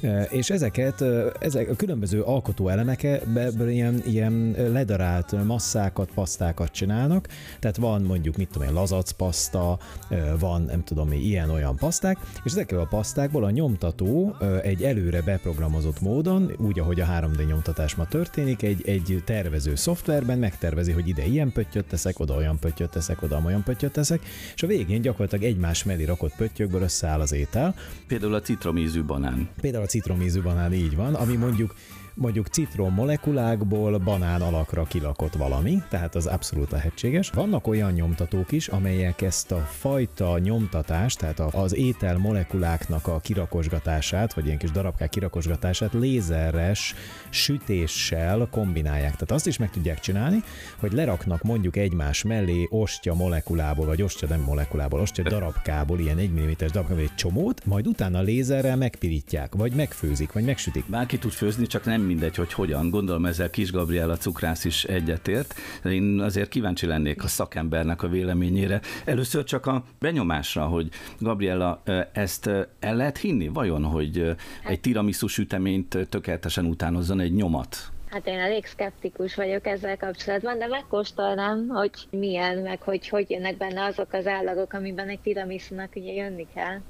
[0.00, 7.28] E, és ezeket, e, ezek a különböző alkotó elemekből ilyen, ilyen ledarált masszákat, pasztákat csinálnak,
[7.58, 12.52] tehát van mondjuk, mit tudom én, lazac paszta, e, van nem tudom ilyen-olyan paszták, és
[12.52, 17.94] ezekkel a pasztákból a nyomtató nyomtató egy előre beprogramozott módon, úgy, ahogy a 3D nyomtatás
[17.94, 22.90] ma történik, egy, egy tervező szoftverben megtervezi, hogy ide ilyen pöttyöt teszek, oda olyan pöttyöt
[22.90, 24.20] teszek, oda olyan pöttyöt teszek,
[24.54, 27.74] és a végén gyakorlatilag egymás mellé rakott pöttyökből összeáll az étel.
[28.06, 29.48] Például a citromízű banán.
[29.60, 31.74] Például a citromízű banán így van, ami mondjuk
[32.20, 37.30] mondjuk citrom molekulákból banán alakra kilakott valami, tehát az abszolút lehetséges.
[37.30, 44.34] Vannak olyan nyomtatók is, amelyek ezt a fajta nyomtatást, tehát az étel molekuláknak a kirakosgatását,
[44.34, 46.94] vagy ilyen kis darabkák kirakosgatását lézeres
[47.28, 49.12] sütéssel kombinálják.
[49.12, 50.42] Tehát azt is meg tudják csinálni,
[50.76, 56.30] hogy leraknak mondjuk egymás mellé ostya molekulából, vagy ostya nem molekulából, ostya darabkából, ilyen 1
[56.30, 60.84] mm darabkából egy csomót, majd utána lézerrel megpirítják, vagy megfőzik, vagy megsütik.
[60.86, 62.90] Bárki tud főzni, csak nem mindegy, hogy hogyan.
[62.90, 65.54] Gondolom ezzel Kis Gabriela cukrász is egyetért.
[65.84, 68.80] Én azért kíváncsi lennék a szakembernek a véleményére.
[69.04, 72.46] Először csak a benyomásra, hogy Gabriela, ezt
[72.80, 73.48] el lehet hinni?
[73.48, 77.90] Vajon, hogy egy tiramisu süteményt tökéletesen utánozzon egy nyomat?
[78.10, 83.56] Hát én elég szkeptikus vagyok ezzel kapcsolatban, de megkóstolnám, hogy milyen, meg hogy hogy jönnek
[83.56, 86.80] benne azok az állagok, amiben egy tiramisunak ugye jönni kell.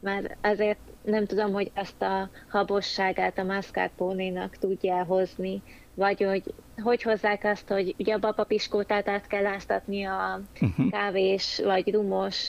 [0.00, 5.62] Mert azért nem tudom, hogy ezt a habosságát a mascarpone-nak tudja hozni,
[5.94, 6.42] vagy hogy
[6.82, 10.90] hogy hozzák azt, hogy ugye a babapiskótát át kell áztatni a uh-huh.
[10.90, 12.48] kávés vagy rumos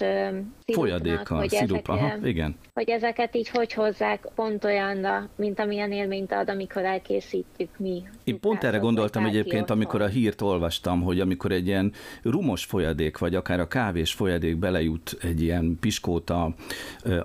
[0.74, 2.56] folyadéka, hogy szirup, aha, igen.
[2.74, 8.04] Hogy ezeket így hogy hozzák pont olyanra, mint amilyen élményt ad, amikor elkészítjük mi.
[8.24, 13.18] Én pont erre gondoltam egyébként, amikor a hírt olvastam, hogy amikor egy ilyen rumos folyadék,
[13.18, 16.54] vagy akár a kávés folyadék belejut egy ilyen piskóta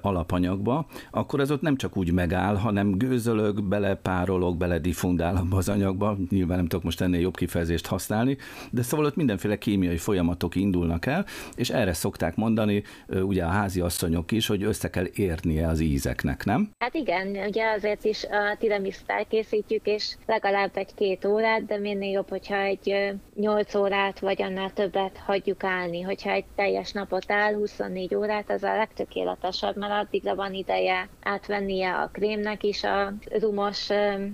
[0.00, 6.05] alapanyagba, akkor az ott nem csak úgy megáll, hanem gőzölök, belepárolok, beledifundál abba az anyagba,
[6.30, 8.36] nyilván nem tudok most ennél jobb kifejezést használni,
[8.70, 13.80] de szóval ott mindenféle kémiai folyamatok indulnak el, és erre szokták mondani ugye a házi
[13.80, 16.70] asszonyok is, hogy össze kell érnie az ízeknek, nem?
[16.78, 22.28] Hát igen, ugye azért is a tiramiszt elkészítjük, és legalább egy-két órát, de minél jobb,
[22.28, 26.00] hogyha egy 8 órát vagy annál többet hagyjuk állni.
[26.00, 31.92] Hogyha egy teljes napot áll, 24 órát, az a legtökéletesebb, mert addigra van ideje átvennie
[31.94, 33.88] a krémnek is a rumos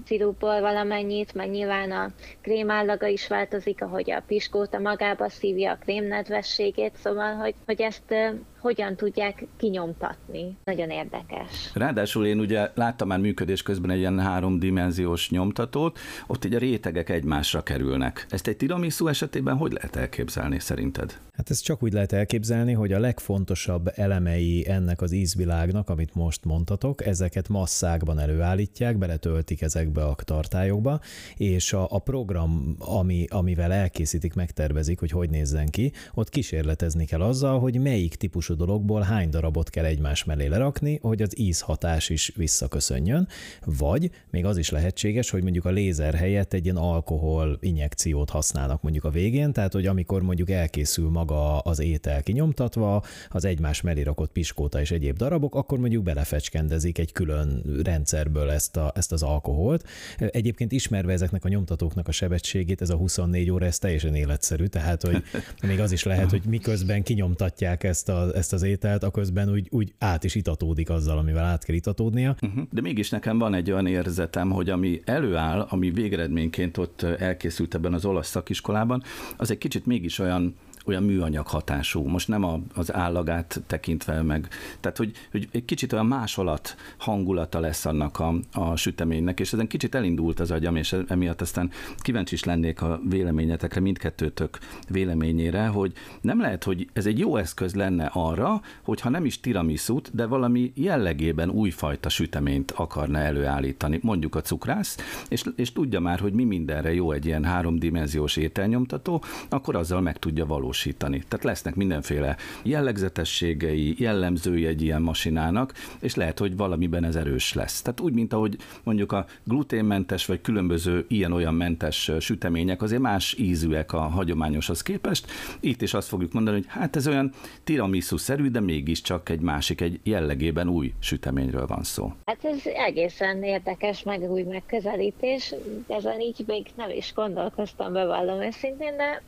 [0.04, 6.04] szirupból valamennyit, meg nyilván a krémállaga is változik, ahogy a piskóta magába szívja a krém
[6.04, 8.14] nedvességét, szóval, hogy, hogy ezt
[8.62, 10.56] hogyan tudják kinyomtatni.
[10.64, 11.70] Nagyon érdekes.
[11.74, 17.08] Ráadásul én ugye láttam már működés közben egy ilyen háromdimenziós nyomtatót, ott ugye a rétegek
[17.08, 18.26] egymásra kerülnek.
[18.30, 21.20] Ezt egy tiramisu esetében hogy lehet elképzelni szerinted?
[21.32, 26.44] Hát ezt csak úgy lehet elképzelni, hogy a legfontosabb elemei ennek az ízvilágnak, amit most
[26.44, 31.00] mondtatok, ezeket masszákban előállítják, beletöltik ezekbe a tartályokba,
[31.36, 37.20] és a, a program, ami, amivel elkészítik, megtervezik, hogy hogy nézzen ki, ott kísérletezni kell
[37.22, 42.08] azzal, hogy melyik típusú típusú dologból hány darabot kell egymás mellé lerakni, hogy az ízhatás
[42.08, 43.28] is visszaköszönjön,
[43.64, 48.82] vagy még az is lehetséges, hogy mondjuk a lézer helyett egy ilyen alkohol injekciót használnak
[48.82, 54.02] mondjuk a végén, tehát hogy amikor mondjuk elkészül maga az étel kinyomtatva, az egymás mellé
[54.02, 59.22] rakott piskóta és egyéb darabok, akkor mondjuk belefecskendezik egy külön rendszerből ezt, a, ezt az
[59.22, 59.84] alkoholt.
[60.18, 65.02] Egyébként ismerve ezeknek a nyomtatóknak a sebességét, ez a 24 óra, ez teljesen életszerű, tehát
[65.02, 65.22] hogy
[65.62, 69.92] még az is lehet, hogy miközben kinyomtatják ezt a, ezt az ételt, aközben úgy, úgy
[69.98, 72.34] át is itatódik azzal, amivel át kell itatódnia.
[72.42, 72.64] Uh-huh.
[72.70, 77.94] De mégis nekem van egy olyan érzetem, hogy ami előáll, ami végeredményként ott elkészült ebben
[77.94, 79.02] az olasz szakiskolában,
[79.36, 80.54] az egy kicsit mégis olyan
[80.86, 82.02] olyan műanyag hatású.
[82.02, 84.48] Most nem a, az állagát tekintve meg,
[84.80, 89.66] tehát hogy, hogy egy kicsit olyan másolat hangulata lesz annak a, a süteménynek, és ezen
[89.66, 95.92] kicsit elindult az agyam, és emiatt aztán kíváncsi is lennék a véleményetekre, mindkettőtök véleményére, hogy
[96.20, 100.72] nem lehet, hogy ez egy jó eszköz lenne arra, hogyha nem is tiramisút, de valami
[100.74, 104.96] jellegében újfajta süteményt akarna előállítani, mondjuk a cukrász,
[105.28, 110.18] és, és tudja már, hogy mi mindenre jó egy ilyen háromdimenziós ételnyomtató, akkor azzal meg
[110.18, 110.71] tudja valósítani.
[110.72, 117.82] Tehát lesznek mindenféle jellegzetességei, jellemzői egy ilyen masinának, és lehet, hogy valamiben ez erős lesz.
[117.82, 123.92] Tehát úgy, mint ahogy mondjuk a gluténmentes vagy különböző ilyen-olyan mentes sütemények azért más ízűek
[123.92, 125.30] a hagyományoshoz képest.
[125.60, 127.32] Itt is azt fogjuk mondani, hogy hát ez olyan
[127.64, 132.12] tiramisu-szerű, de mégiscsak egy másik, egy jellegében új süteményről van szó.
[132.24, 135.54] Hát ez egészen érdekes, meg új megközelítés.
[135.88, 139.22] Ezen így még nem is gondolkoztam, bevallom őszintén, de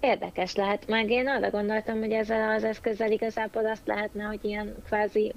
[0.00, 4.74] Érdekes lehet, meg én arra gondoltam, hogy ezzel az eszközzel igazából azt lehetne, hogy ilyen
[4.86, 5.34] kvázi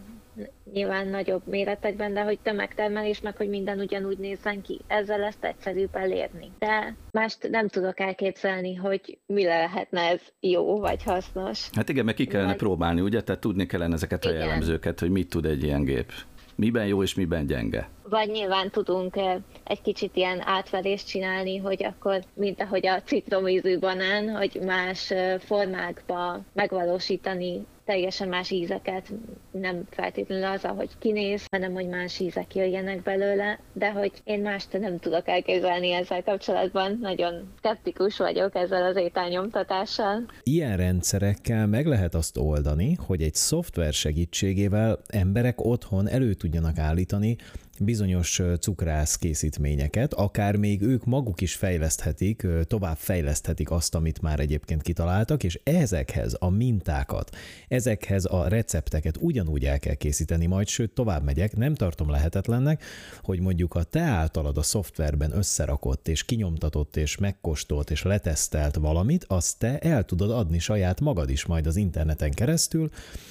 [0.74, 4.82] nyilván nagyobb méretekben, de hogy tömegtermelés, meg hogy minden ugyanúgy nézzen ki.
[4.88, 6.52] Ezzel ezt egyszerűbb elérni.
[6.60, 11.70] De mást nem tudok elképzelni, hogy mi lehetne ez jó vagy hasznos.
[11.72, 12.58] Hát igen, meg ki kellene vagy...
[12.58, 13.22] próbálni, ugye?
[13.22, 14.42] Tehát tudni kellene ezeket a igen.
[14.42, 16.12] jellemzőket, hogy mit tud egy ilyen gép.
[16.60, 17.90] Miben jó és miben gyenge?
[18.04, 19.16] Vagy nyilván tudunk
[19.64, 26.40] egy kicsit ilyen átverést csinálni, hogy akkor, mint ahogy a citromízű banán, hogy más formákba
[26.54, 29.14] megvalósítani teljesen más ízeket,
[29.52, 34.80] nem feltétlenül az, ahogy kinéz, hanem hogy más ízek jöjjenek belőle, de hogy én mást
[34.80, 40.26] nem tudok elképzelni ezzel kapcsolatban, nagyon skeptikus vagyok ezzel az ételnyomtatással.
[40.44, 47.38] Ilyen rendszerekkel meg lehet azt oldani, hogy egy szoftver segítségével emberek otthon elő tudjanak állítani
[47.80, 54.82] bizonyos cukrász készítményeket, akár még ők maguk is fejleszthetik, tovább fejleszthetik azt, amit már egyébként
[54.82, 57.36] kitaláltak, és ezekhez a mintákat,
[57.68, 62.84] ezekhez a recepteket ugyanúgy el kell készíteni majd, sőt tovább megyek, nem tartom lehetetlennek,
[63.22, 69.26] hogy mondjuk a te általad a szoftverben összerakott és kinyomtatott és megkóstolt és letesztelt valamit,
[69.28, 72.90] azt te el tudod adni saját magad is majd az interneten keresztül,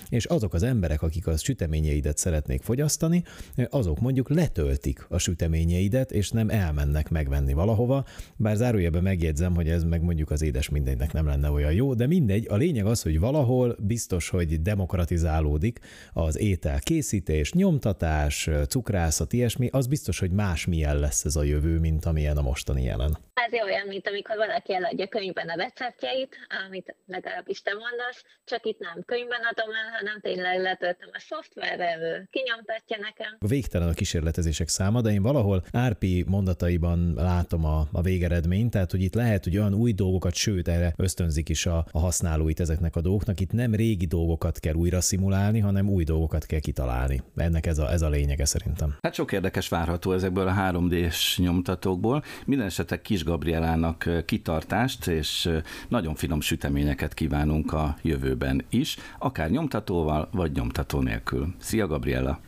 [0.08, 3.24] és azok az emberek, akik a süteményeidet szeretnék fogyasztani,
[3.70, 8.04] azok mondjuk letöltik a süteményeidet, és nem elmennek megvenni valahova,
[8.36, 12.06] bár zárójelben megjegyzem, hogy ez meg mondjuk az édes mindegynek nem lenne olyan jó, de
[12.06, 15.78] mindegy, a lényeg az, hogy valahol biztos, hogy demokratizálódik
[16.12, 21.78] az étel készítés, nyomtatás, cukrászat, ilyesmi, az biztos, hogy más milyen lesz ez a jövő,
[21.78, 23.18] mint amilyen a mostani jelen.
[23.34, 28.78] Ez olyan, mint amikor valaki eladja könyvben a receptjeit, amit legalábbis te mondasz, csak itt
[28.78, 33.36] nem könyvben adom el, hanem tényleg letöltöm a szoftverre, kinyomtatja nekem.
[33.38, 33.94] Végtelen a
[34.28, 39.44] kísérletezések száma, de én valahol Árpi mondataiban látom a, a végeredményt, tehát hogy itt lehet,
[39.44, 43.40] hogy olyan új dolgokat, sőt erre ösztönzik is a, a használóit ezeknek a dolgoknak.
[43.40, 47.22] Itt nem régi dolgokat kell újra szimulálni, hanem új dolgokat kell kitalálni.
[47.36, 48.96] Ennek ez a, ez a lényege szerintem.
[49.00, 52.22] Hát sok érdekes várható ezekből a 3D-s nyomtatókból.
[52.46, 55.50] Minden esetre Kis Gabrielának kitartást és
[55.88, 61.54] nagyon finom süteményeket kívánunk a jövőben is, akár nyomtatóval, vagy nyomtató nélkül.
[61.58, 62.47] Szia, Gabriela!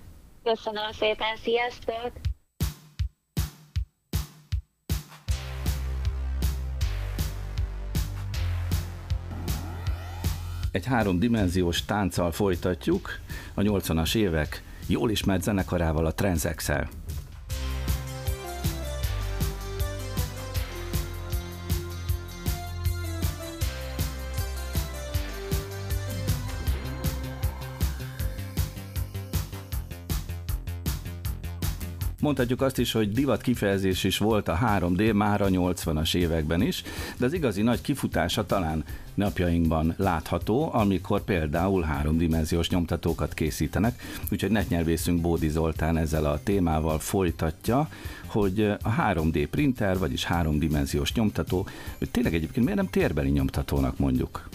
[0.55, 2.13] Köszönöm szépen, sziasztok!
[10.73, 13.19] Egy háromdimenziós tánccal folytatjuk
[13.55, 16.89] a 80-as évek jól ismert zenekarával a Transexel.
[32.31, 36.83] Mondhatjuk azt is, hogy divat kifejezés is volt a 3D már a 80-as években is,
[37.16, 45.21] de az igazi nagy kifutása talán napjainkban látható, amikor például háromdimenziós nyomtatókat készítenek, úgyhogy netnyelvészünk
[45.21, 47.88] Bódi Zoltán ezzel a témával folytatja,
[48.27, 51.66] hogy a 3D printer, vagyis háromdimenziós nyomtató,
[51.99, 54.49] hogy tényleg egyébként miért nem térbeli nyomtatónak mondjuk?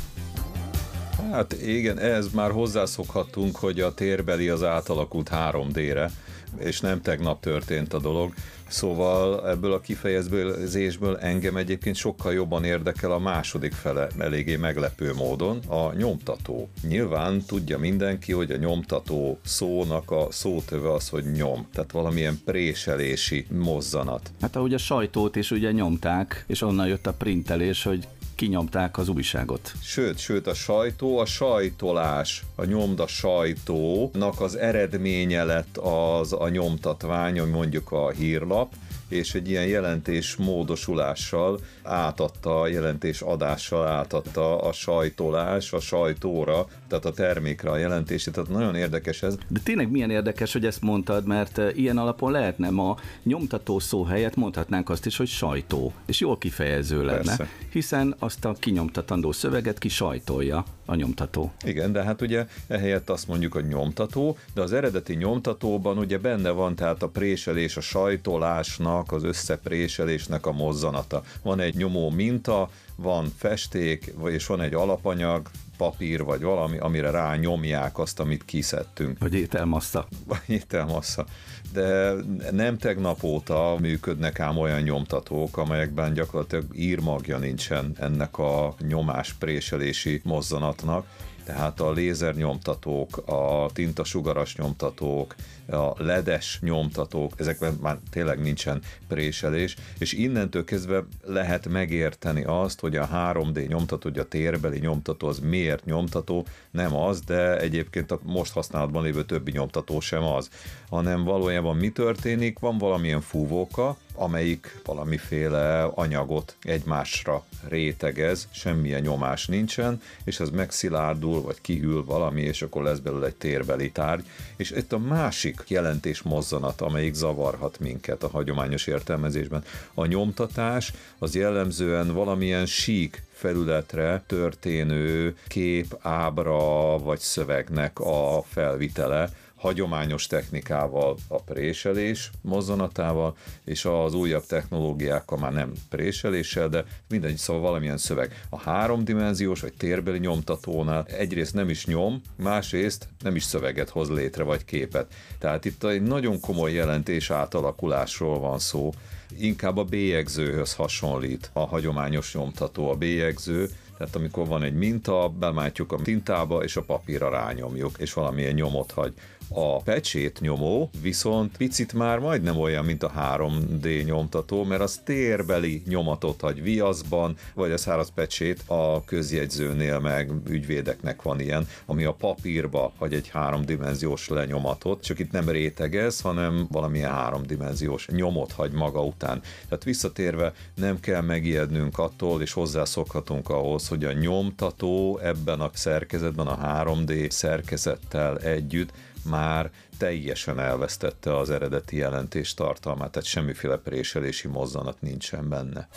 [1.32, 6.12] Hát igen, ez már hozzászokhattunk, hogy a térbeli az átalakult 3D-re,
[6.60, 8.34] és nem tegnap történt a dolog.
[8.68, 15.60] Szóval ebből a kifejezésből engem egyébként sokkal jobban érdekel a második fele, eléggé meglepő módon,
[15.68, 16.70] a nyomtató.
[16.88, 23.46] Nyilván tudja mindenki, hogy a nyomtató szónak a szótöve az, hogy nyom, tehát valamilyen préselési
[23.50, 24.32] mozzanat.
[24.42, 29.10] Hát ahogy a sajtót is ugye nyomták, és onnan jött a printelés, hogy kinyomták az
[29.10, 29.74] újságot.
[29.82, 37.42] Sőt, sőt, a sajtó, a sajtolás, a nyomda sajtónak az eredménye lett az a nyomtatvány,
[37.42, 38.74] mondjuk a hírlap,
[39.08, 47.06] és egy ilyen jelentés módosulással átadta, a jelentés adással átadta a sajtolás a sajtóra, tehát
[47.06, 49.38] a termékre a jelentését, tehát nagyon érdekes ez.
[49.48, 54.04] De tényleg milyen érdekes, hogy ezt mondtad, mert eh, ilyen alapon lehetne ma nyomtató szó
[54.04, 57.50] helyett mondhatnánk azt is, hogy sajtó, és jól kifejező lenne, Persze.
[57.72, 61.52] hiszen azt a kinyomtatandó szöveget ki sajtolja a nyomtató.
[61.64, 66.50] Igen, de hát ugye ehelyett azt mondjuk, hogy nyomtató, de az eredeti nyomtatóban ugye benne
[66.50, 71.24] van tehát a préselés, a sajtolásnak, az összepréselésnek a mozzanata.
[71.42, 77.36] Van egy nyomó minta, van festék, és van egy alapanyag, papír vagy valami, amire rá
[77.36, 79.20] nyomják azt, amit kiszedtünk.
[79.20, 80.08] Vagy ételmassza.
[80.26, 81.26] Vagy ételmassza.
[81.74, 82.14] De
[82.52, 91.06] nem tegnap óta működnek ám olyan nyomtatók, amelyekben gyakorlatilag írmagja nincsen ennek a nyomás-préselési mozzanatnak
[91.46, 95.36] tehát a lézernyomtatók, a tintasugaras nyomtatók,
[95.68, 102.96] a ledes nyomtatók, ezekben már tényleg nincsen préselés, és innentől kezdve lehet megérteni azt, hogy
[102.96, 108.20] a 3D nyomtató, hogy a térbeli nyomtató az miért nyomtató, nem az, de egyébként a
[108.24, 110.50] most használatban lévő többi nyomtató sem az,
[110.90, 120.02] hanem valójában mi történik, van valamilyen fúvóka, amelyik valamiféle anyagot egymásra rétegez, semmilyen nyomás nincsen,
[120.24, 124.26] és ez megszilárdul, vagy kihűl valami, és akkor lesz belőle egy térbeli tárgy.
[124.56, 129.64] És itt a másik jelentés mozzanat, amelyik zavarhat minket a hagyományos értelmezésben.
[129.94, 140.28] A nyomtatás az jellemzően valamilyen sík felületre történő kép, ábra vagy szövegnek a felvitele, hagyományos
[140.28, 143.36] technikával, a préselés mozzanatával,
[143.66, 148.46] és az újabb technológiákkal már nem préseléssel, de mindegy, szóval valamilyen szöveg.
[148.50, 154.44] A háromdimenziós vagy térbeli nyomtatónál egyrészt nem is nyom, másrészt nem is szöveget hoz létre,
[154.44, 155.14] vagy képet.
[155.40, 158.94] Tehát itt egy nagyon komoly jelentés átalakulásról van szó,
[159.38, 162.90] inkább a bélyegzőhöz hasonlít a hagyományos nyomtató.
[162.90, 168.14] A bélyegző tehát amikor van egy minta, bemállítjuk a tintába, és a papírra rányomjuk, és
[168.14, 169.14] valamilyen nyomot hagy.
[169.50, 175.84] A pecsét nyomó viszont picit már majdnem olyan, mint a 3D nyomtató, mert az térbeli
[175.88, 182.14] nyomatot hagy viaszban, vagy a száraz pecsét a közjegyzőnél meg ügyvédeknek van ilyen, ami a
[182.14, 189.04] papírba hagy egy háromdimenziós lenyomatot, csak itt nem rétegez, hanem valamilyen háromdimenziós nyomot hagy maga
[189.04, 189.42] után.
[189.70, 196.48] Tehát visszatérve nem kell megijednünk attól, és hozzászokhatunk ahhoz, hogy a nyomtató ebben a szerkezetben,
[196.48, 198.92] a 3D szerkezettel együtt
[199.30, 205.88] már teljesen elvesztette az eredeti jelentés tartalmát, tehát semmiféle préselési mozzanat nincsen benne.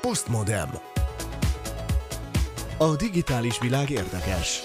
[0.00, 0.68] Postmodem.
[2.78, 4.62] A digitális világ érdekes.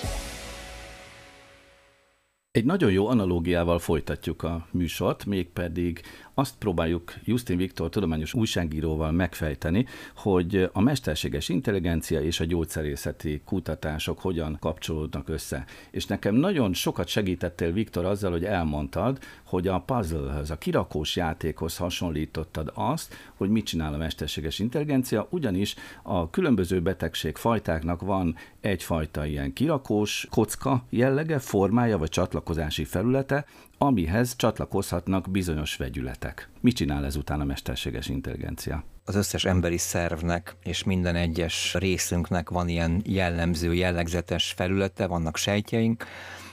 [2.51, 6.01] Egy nagyon jó analógiával folytatjuk a műsort, mégpedig
[6.34, 14.19] azt próbáljuk Justin Viktor tudományos újságíróval megfejteni, hogy a mesterséges intelligencia és a gyógyszerészeti kutatások
[14.19, 15.65] hogyan kapcsolódnak össze.
[15.91, 21.77] És nekem nagyon sokat segítettél, Viktor, azzal, hogy elmondtad, hogy a puzzlehez, a kirakós játékhoz
[21.77, 29.25] hasonlítottad azt, hogy mit csinál a mesterséges intelligencia, ugyanis a különböző betegség fajtáknak van egyfajta
[29.25, 33.45] ilyen kirakós kocka jellege, formája vagy csatlakozási felülete,
[33.77, 36.20] amihez csatlakozhatnak bizonyos vegyületek.
[36.59, 38.84] Mit csinál ezután a mesterséges intelligencia?
[39.05, 46.05] Az összes emberi szervnek és minden egyes részünknek van ilyen jellemző, jellegzetes felülete, vannak sejtjeink,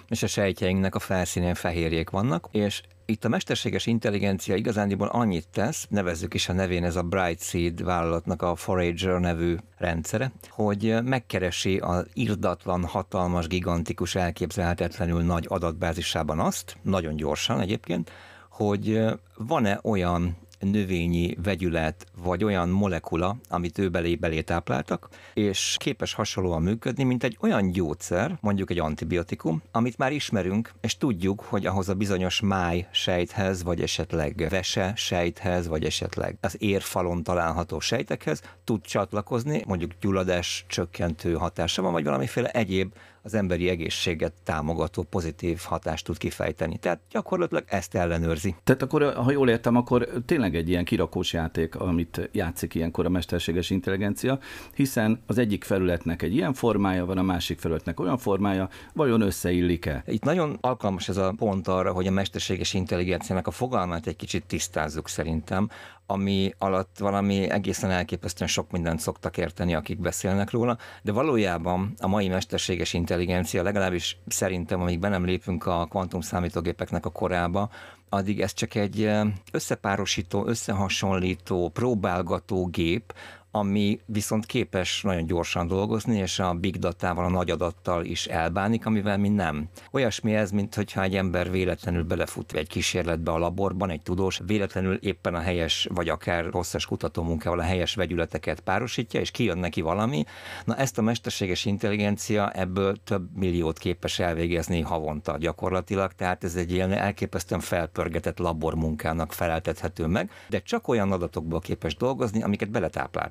[0.08, 5.86] és a sejtjeinknek a felszínén fehérjék vannak, és itt a mesterséges intelligencia igazándiból annyit tesz,
[5.90, 12.06] nevezzük is a nevén ez a Brightseed vállalatnak a Forager nevű rendszere, hogy megkeresi az
[12.12, 18.10] irdatlan, hatalmas, gigantikus, elképzelhetetlenül nagy adatbázisában azt, nagyon gyorsan egyébként,
[18.58, 19.04] hogy
[19.36, 26.62] van-e olyan növényi vegyület, vagy olyan molekula, amit ő belé belé tápláltak, és képes hasonlóan
[26.62, 31.88] működni, mint egy olyan gyógyszer, mondjuk egy antibiotikum, amit már ismerünk, és tudjuk, hogy ahhoz
[31.88, 38.80] a bizonyos máj sejthez, vagy esetleg vese sejthez, vagy esetleg az érfalon található sejtekhez tud
[38.80, 42.92] csatlakozni, mondjuk gyulladás csökkentő hatása van, vagy valamiféle egyéb
[43.28, 46.78] az emberi egészséget támogató pozitív hatást tud kifejteni.
[46.78, 48.54] Tehát gyakorlatilag ezt ellenőrzi.
[48.64, 53.08] Tehát akkor, ha jól értem, akkor tényleg egy ilyen kirakós játék, amit játszik ilyenkor a
[53.08, 54.38] mesterséges intelligencia,
[54.74, 60.02] hiszen az egyik felületnek egy ilyen formája van, a másik felületnek olyan formája, vajon összeillik-e?
[60.06, 64.46] Itt nagyon alkalmas ez a pont arra, hogy a mesterséges intelligenciának a fogalmát egy kicsit
[64.46, 65.68] tisztázzuk szerintem
[66.10, 72.06] ami alatt valami egészen elképesztően sok mindent szoktak érteni, akik beszélnek róla, de valójában a
[72.06, 77.70] mai mesterséges intelligencia, legalábbis szerintem, amíg be nem lépünk a kvantum számítógépeknek a korába,
[78.08, 79.10] addig ez csak egy
[79.52, 83.14] összepárosító, összehasonlító, próbálgató gép,
[83.50, 88.86] ami viszont képes nagyon gyorsan dolgozni, és a big datával, a nagy adattal is elbánik,
[88.86, 89.68] amivel mi nem.
[89.90, 94.94] Olyasmi ez, mint hogyha egy ember véletlenül belefut egy kísérletbe a laborban, egy tudós, véletlenül
[94.94, 100.24] éppen a helyes, vagy akár hosszas kutatómunkával a helyes vegyületeket párosítja, és kijön neki valami.
[100.64, 106.72] Na ezt a mesterséges intelligencia ebből több milliót képes elvégezni havonta gyakorlatilag, tehát ez egy
[106.72, 112.70] ilyen elképesztően felpörgetett labormunkának feleltethető meg, de csak olyan adatokból képes dolgozni, amiket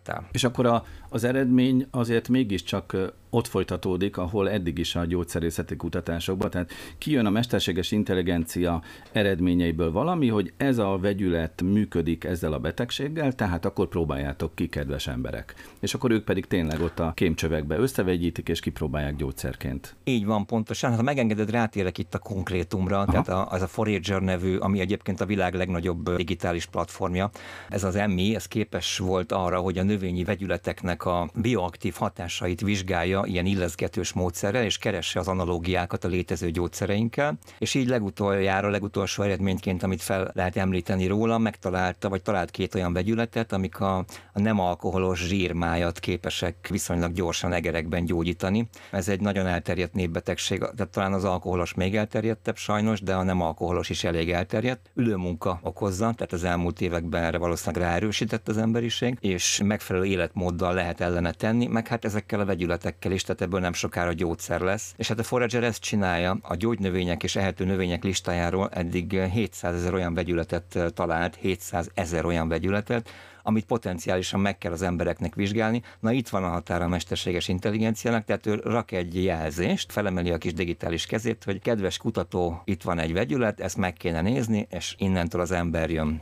[0.07, 0.27] beletápláltál.
[0.31, 2.97] És akkor a, az eredmény azért mégiscsak
[3.29, 6.49] ott folytatódik, ahol eddig is a gyógyszerészeti kutatásokban.
[6.49, 13.33] Tehát kijön a mesterséges intelligencia eredményeiből valami, hogy ez a vegyület működik ezzel a betegséggel,
[13.33, 15.55] tehát akkor próbáljátok ki, kedves emberek.
[15.79, 19.95] És akkor ők pedig tényleg ott a kémcsövekbe összevegyítik és kipróbálják gyógyszerként.
[20.03, 20.89] Így van, pontosan.
[20.89, 23.11] Hát ha megengeded, rátérek itt a konkrétumra, Aha.
[23.11, 27.29] tehát a, az a Forager nevű, ami egyébként a világ legnagyobb digitális platformja.
[27.69, 33.16] Ez az emmi, ez képes volt arra, hogy a növényi vegyületeknek a bioaktív hatásait vizsgálja
[33.25, 39.83] ilyen illeszgetős módszerrel, és keresse az analógiákat a létező gyógyszereinkkel, és így legutoljára, legutolsó eredményként,
[39.83, 43.97] amit fel lehet említeni róla, megtalálta, vagy talált két olyan vegyületet, amik a,
[44.33, 48.69] a nem alkoholos zsírmájat képesek viszonylag gyorsan egerekben gyógyítani.
[48.91, 53.41] Ez egy nagyon elterjedt népbetegség, tehát talán az alkoholos még elterjedtebb sajnos, de a nem
[53.41, 54.91] alkoholos is elég elterjedt.
[54.93, 61.01] Ülőmunka okozza, tehát az elmúlt években erre valószínűleg ráerősített az emberiség, és megfelelő életmóddal lehet
[61.01, 64.93] ellene tenni, meg hát ezekkel a vegyületekkel is, tehát ebből nem sokára gyógyszer lesz.
[64.97, 69.93] És hát a Forager ezt csinálja, a gyógynövények és ehető növények listájáról eddig 700 ezer
[69.93, 73.09] olyan vegyületet talált, 700 ezer olyan vegyületet,
[73.47, 75.81] amit potenciálisan meg kell az embereknek vizsgálni.
[75.99, 80.37] Na itt van a határa a mesterséges intelligenciának, tehát ő rak egy jelzést, felemeli a
[80.37, 84.95] kis digitális kezét, hogy kedves kutató, itt van egy vegyület, ezt meg kéne nézni, és
[84.97, 86.21] innentől az ember jön.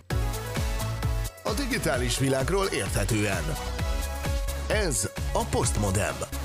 [1.44, 3.44] A digitális világról érthetően.
[4.70, 6.45] Ez a Postmodem.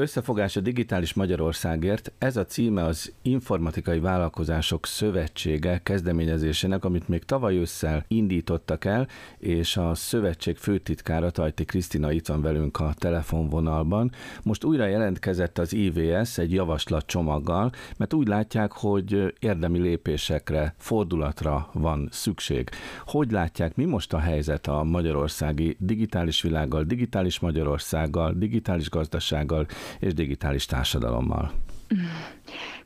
[0.00, 2.12] Összefogás a Digitális Magyarországért.
[2.18, 9.76] Ez a címe az Informatikai Vállalkozások Szövetsége kezdeményezésének, amit még tavaly ősszel indítottak el, és
[9.76, 14.12] a szövetség főtitkára Tajti Krisztina itt van velünk a telefonvonalban.
[14.42, 21.70] Most újra jelentkezett az IVS egy javaslat csomaggal, mert úgy látják, hogy érdemi lépésekre, fordulatra
[21.72, 22.68] van szükség.
[23.06, 29.66] Hogy látják, mi most a helyzet a magyarországi digitális világgal, digitális Magyarországgal, digitális gazdasággal,
[29.98, 31.52] és digitális társadalommal.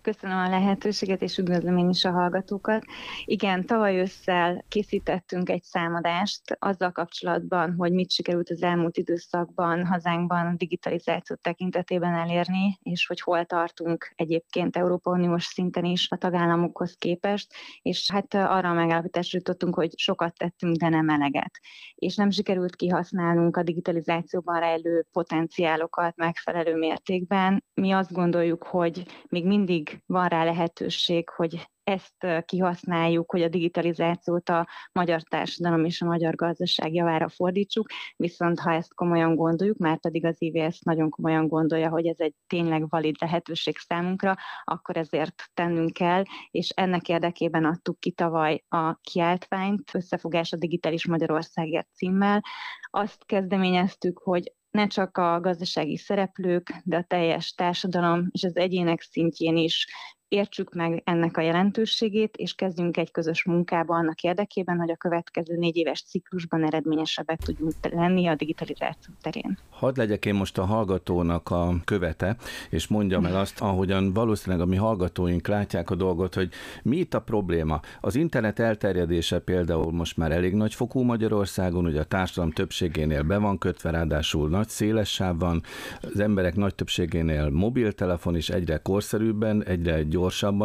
[0.05, 2.85] Köszönöm a lehetőséget, és üdvözlöm én is a hallgatókat.
[3.25, 10.47] Igen, tavaly ősszel készítettünk egy számadást azzal kapcsolatban, hogy mit sikerült az elmúlt időszakban hazánkban
[10.47, 16.95] a digitalizáció tekintetében elérni, és hogy hol tartunk egyébként Európa Uniós szinten is a tagállamokhoz
[16.99, 17.53] képest,
[17.83, 21.61] és hát arra a megállapításra jutottunk, hogy sokat tettünk, de nem eleget.
[21.95, 27.65] És nem sikerült kihasználnunk a digitalizációban rejlő potenciálokat megfelelő mértékben.
[27.75, 34.49] Mi azt gondoljuk, hogy még mindig van rá lehetőség, hogy ezt kihasználjuk, hogy a digitalizációt
[34.49, 37.87] a magyar társadalom és a magyar gazdaság javára fordítsuk,
[38.17, 42.35] viszont ha ezt komolyan gondoljuk, már pedig az IVS nagyon komolyan gondolja, hogy ez egy
[42.47, 44.35] tényleg valid lehetőség számunkra,
[44.65, 51.07] akkor ezért tennünk kell, és ennek érdekében adtuk ki tavaly a kiáltványt, összefogás a digitális
[51.07, 52.43] Magyarországért címmel.
[52.91, 59.01] Azt kezdeményeztük, hogy ne csak a gazdasági szereplők, de a teljes társadalom és az egyének
[59.01, 59.87] szintjén is
[60.35, 65.57] értsük meg ennek a jelentőségét, és kezdjünk egy közös munkába annak érdekében, hogy a következő
[65.57, 69.59] négy éves ciklusban eredményesebbek tudjunk lenni a digitalizáció terén.
[69.71, 72.37] Hadd legyek én most a hallgatónak a követe,
[72.71, 76.49] és mondjam el azt, ahogyan valószínűleg a mi hallgatóink látják a dolgot, hogy
[76.83, 77.81] mi itt a probléma.
[78.01, 83.39] Az internet elterjedése például most már elég nagy fokú Magyarországon, ugye a társadalom többségénél be
[83.39, 85.63] van kötve, ráadásul nagy széles sáv van,
[86.01, 90.24] az emberek nagy többségénél mobiltelefon is egyre korszerűbben, egyre gyorsabban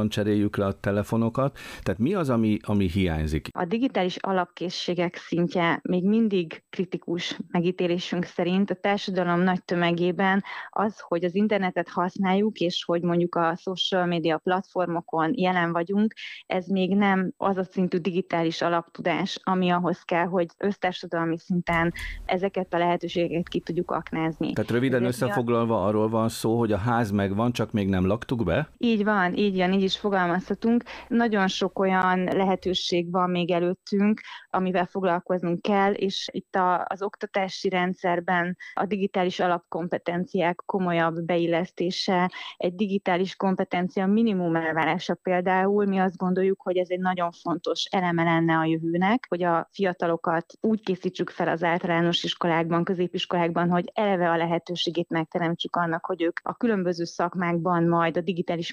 [0.10, 1.58] cseréljük le a telefonokat.
[1.84, 3.48] Tehát mi az, ami, ami hiányzik?
[3.52, 11.24] A digitális alapkészségek szintje még mindig kritikus megítélésünk szerint a társadalom nagy tömegében az, hogy
[11.24, 16.14] az internetet használjuk, és hogy mondjuk a social media platformokon jelen vagyunk,
[16.46, 21.94] ez még nem az a szintű digitális alaptudás, ami ahhoz kell, hogy össztársadalmi szinten
[22.26, 24.54] ezeket a lehetőségeket ki tudjuk aknázni.
[24.54, 28.44] Tehát röviden Ezért összefoglalva arról van szó, hogy a ház megvan, csak még nem laktuk
[28.44, 28.70] be?
[28.78, 30.84] Így van, így jön, így is fogalmazhatunk.
[31.08, 37.70] Nagyon sok olyan lehetőség van még előttünk, amivel foglalkoznunk kell, és itt a, az oktatási
[37.70, 46.62] rendszerben a digitális alapkompetenciák komolyabb beillesztése, egy digitális kompetencia minimum elvárása például, mi azt gondoljuk,
[46.62, 51.48] hogy ez egy nagyon fontos eleme lenne a jövőnek, hogy a fiatalokat úgy készítsük fel
[51.48, 57.84] az általános iskolákban, középiskolákban, hogy eleve a lehetőségét megteremtsük annak, hogy ők a különböző szakmákban
[57.84, 58.72] majd a digitális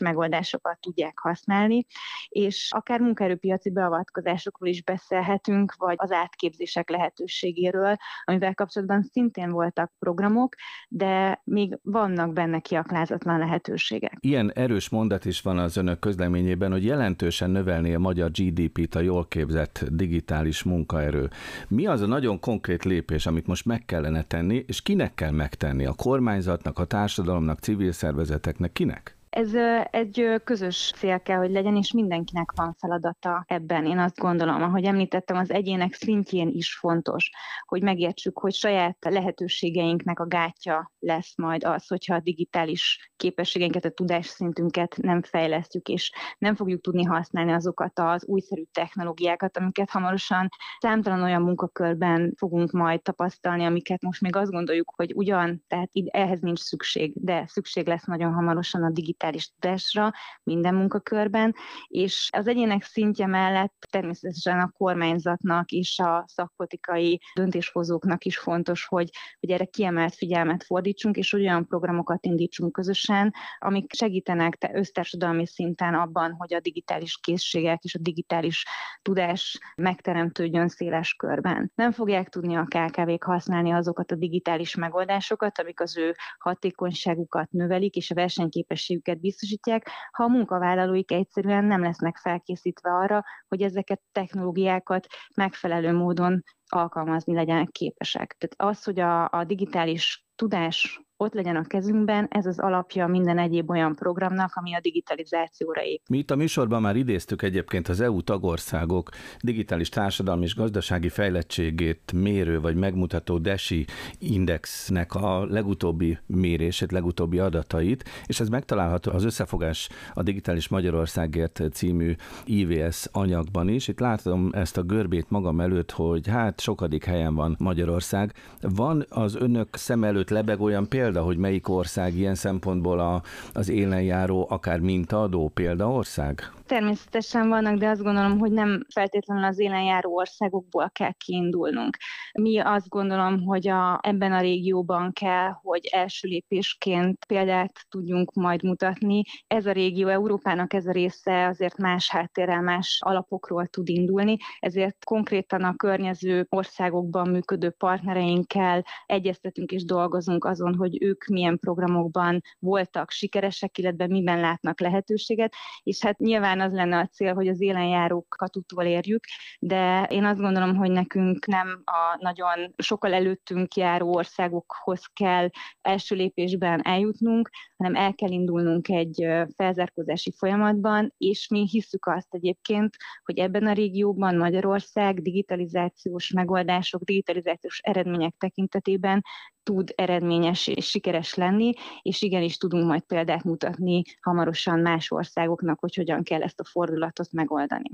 [0.57, 1.87] megoldásokat tudják használni,
[2.29, 10.55] és akár munkaerőpiaci beavatkozásokról is beszélhetünk, vagy az átképzések lehetőségéről, amivel kapcsolatban szintén voltak programok,
[10.89, 14.17] de még vannak benne kiaklázatlan lehetőségek.
[14.21, 19.01] Ilyen erős mondat is van az önök közleményében, hogy jelentősen növelné a magyar GDP-t a
[19.01, 21.29] jól képzett digitális munkaerő.
[21.69, 25.87] Mi az a nagyon konkrét lépés, amit most meg kellene tenni, és kinek kell megtenni?
[25.87, 29.16] A kormányzatnak, a társadalomnak, civil szervezeteknek, kinek?
[29.37, 29.55] Ez
[29.91, 33.87] egy közös cél kell, hogy legyen, és mindenkinek van feladata ebben.
[33.87, 37.30] Én azt gondolom, ahogy említettem, az egyének szintjén is fontos,
[37.66, 43.91] hogy megértsük, hogy saját lehetőségeinknek a gátja lesz majd az, hogyha a digitális képességeinket, a
[43.91, 51.22] tudásszintünket nem fejlesztjük, és nem fogjuk tudni használni azokat az újszerű technológiákat, amiket hamarosan számtalan
[51.22, 56.59] olyan munkakörben fogunk majd tapasztalni, amiket most még azt gondoljuk, hogy ugyan, tehát ehhez nincs
[56.59, 60.12] szükség, de szükség lesz nagyon hamarosan a digitális digitális tudásra
[60.43, 61.55] minden munkakörben,
[61.87, 69.11] és az egyének szintje mellett természetesen a kormányzatnak és a szakpolitikai döntéshozóknak is fontos, hogy,
[69.41, 76.33] hogy erre kiemelt figyelmet fordítsunk, és olyan programokat indítsunk közösen, amik segítenek össztársadalmi szinten abban,
[76.33, 78.64] hogy a digitális készségek és a digitális
[79.03, 81.72] tudás megteremtődjön széles körben.
[81.74, 87.97] Nem fogják tudni a KKV-k használni azokat a digitális megoldásokat, amik az ő hatékonyságukat növelik,
[87.97, 94.01] és a versenyképességüket lehetőségeket biztosítják, ha a munkavállalóik egyszerűen nem lesznek felkészítve arra, hogy ezeket
[94.13, 98.37] technológiákat megfelelő módon alkalmazni legyenek képesek.
[98.39, 103.39] Tehát az, hogy a, a digitális tudás ott legyen a kezünkben, ez az alapja minden
[103.39, 106.05] egyéb olyan programnak, ami a digitalizációra épül.
[106.09, 109.11] Mi itt a műsorban már idéztük egyébként az EU tagországok
[109.41, 113.87] digitális társadalmi és gazdasági fejlettségét mérő vagy megmutató DESI
[114.19, 122.14] indexnek a legutóbbi mérését, legutóbbi adatait, és ez megtalálható az összefogás a Digitális Magyarországért című
[122.45, 123.89] IVS anyagban is.
[123.89, 128.33] Itt látom ezt a görbét magam előtt, hogy hát sokadik helyen van Magyarország.
[128.61, 133.23] Van az önök szem előtt lebeg olyan példa, példa, hogy melyik ország ilyen szempontból a,
[133.53, 136.51] az élenjáró, akár mintaadó példaország?
[136.67, 141.97] Természetesen vannak, de azt gondolom, hogy nem feltétlenül az élenjáró országokból kell kiindulnunk.
[142.33, 148.63] Mi azt gondolom, hogy a, ebben a régióban kell, hogy első lépésként példát tudjunk majd
[148.63, 149.23] mutatni.
[149.47, 155.05] Ez a régió, Európának ez a része azért más háttérrel, más alapokról tud indulni, ezért
[155.05, 163.11] konkrétan a környező országokban működő partnereinkkel egyeztetünk és dolgozunk azon, hogy ők milyen programokban voltak
[163.11, 168.57] sikeresek, illetve miben látnak lehetőséget, és hát nyilván az lenne a cél, hogy az élenjárókat
[168.57, 169.24] utól érjük,
[169.59, 175.49] de én azt gondolom, hogy nekünk nem a nagyon sokkal előttünk járó országokhoz kell
[175.80, 179.26] első lépésben eljutnunk, hanem el kell indulnunk egy
[179.57, 187.78] felzárkózási folyamatban, és mi hisszük azt egyébként, hogy ebben a régióban Magyarország digitalizációs megoldások, digitalizációs
[187.82, 189.22] eredmények tekintetében
[189.62, 191.72] tud eredményes és sikeres lenni,
[192.03, 197.32] és igenis tudunk majd példát mutatni hamarosan más országoknak, hogy hogyan kell ezt a fordulatot
[197.32, 197.91] megoldani.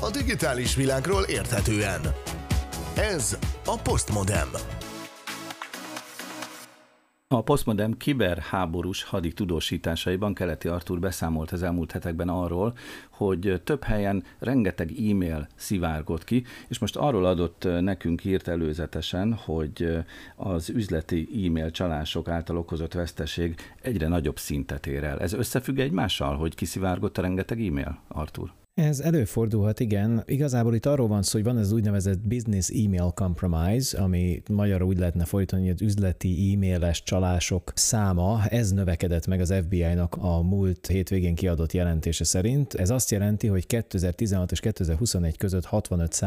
[0.00, 2.00] A digitális világról érthetően.
[2.96, 4.48] Ez a Postmodem.
[7.34, 12.76] A postmodern kiberháborús hadik tudósításaiban Keleti Artúr beszámolt az elmúlt hetekben arról,
[13.10, 20.04] hogy több helyen rengeteg e-mail szivárgott ki, és most arról adott nekünk hírt előzetesen, hogy
[20.36, 25.20] az üzleti e-mail csalások által okozott veszteség egyre nagyobb szintet ér el.
[25.20, 28.50] Ez összefügg egymással, hogy kiszivárgott a rengeteg e-mail, Artúr?
[28.80, 30.22] Ez előfordulhat, igen.
[30.26, 34.98] Igazából itt arról van szó, hogy van ez úgynevezett business email compromise, ami magyarul úgy
[34.98, 40.86] lehetne fordítani, hogy az üzleti e-mailes csalások száma, ez növekedett meg az FBI-nak a múlt
[40.86, 42.74] hétvégén kiadott jelentése szerint.
[42.74, 46.18] Ez azt jelenti, hogy 2016 és 2021 között 65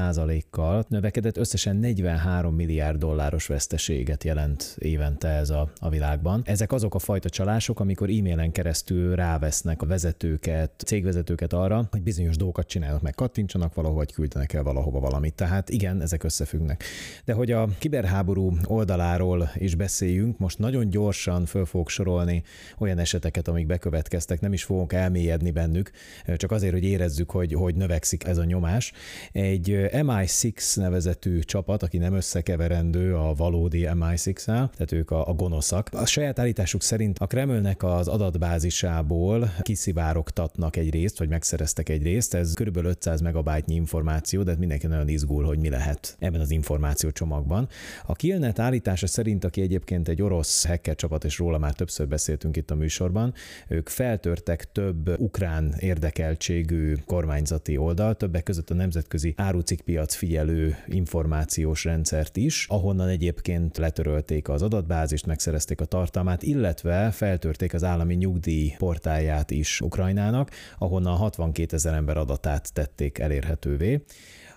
[0.49, 6.41] kal növekedett, összesen 43 milliárd dolláros veszteséget jelent évente ez a, a világban.
[6.45, 12.35] Ezek azok a fajta csalások, amikor e-mailen keresztül rávesznek a vezetőket, cégvezetőket arra, hogy bizonyos
[12.43, 15.33] dolgokat csinálnak, meg kattintsanak valahova, vagy küldenek el valahova valamit.
[15.33, 16.83] Tehát igen, ezek összefüggnek.
[17.25, 22.43] De hogy a kiberháború oldaláról is beszéljünk, most nagyon gyorsan föl fogok sorolni
[22.77, 25.91] olyan eseteket, amik bekövetkeztek, nem is fogunk elmélyedni bennük,
[26.35, 28.91] csak azért, hogy érezzük, hogy, hogy növekszik ez a nyomás.
[29.31, 35.89] Egy MI6 nevezetű csapat, aki nem összekeverendő a valódi MI6-el, tehát ők a, a gonoszak.
[35.91, 42.32] A saját állításuk szerint a Kremlnek az adatbázisából kiszivárogtatnak egy részt, vagy megszereztek egy részt,
[42.33, 42.77] ez kb.
[42.77, 47.67] 500 megabájtnyi információ, de hát mindenki nagyon izgul, hogy mi lehet ebben az információcsomagban.
[48.05, 52.57] A Killnet állítása szerint, aki egyébként egy orosz hacker csapat, és róla már többször beszéltünk
[52.57, 53.33] itt a műsorban,
[53.67, 62.37] ők feltörtek több ukrán érdekeltségű kormányzati oldal, többek között a nemzetközi árucikkpiac figyelő információs rendszert
[62.37, 69.51] is, ahonnan egyébként letörölték az adatbázist, megszerezték a tartalmát, illetve feltörték az állami nyugdíj portáját
[69.51, 74.03] is Ukrajnának, ahonnan 62 ezer ember adatát tették elérhetővé.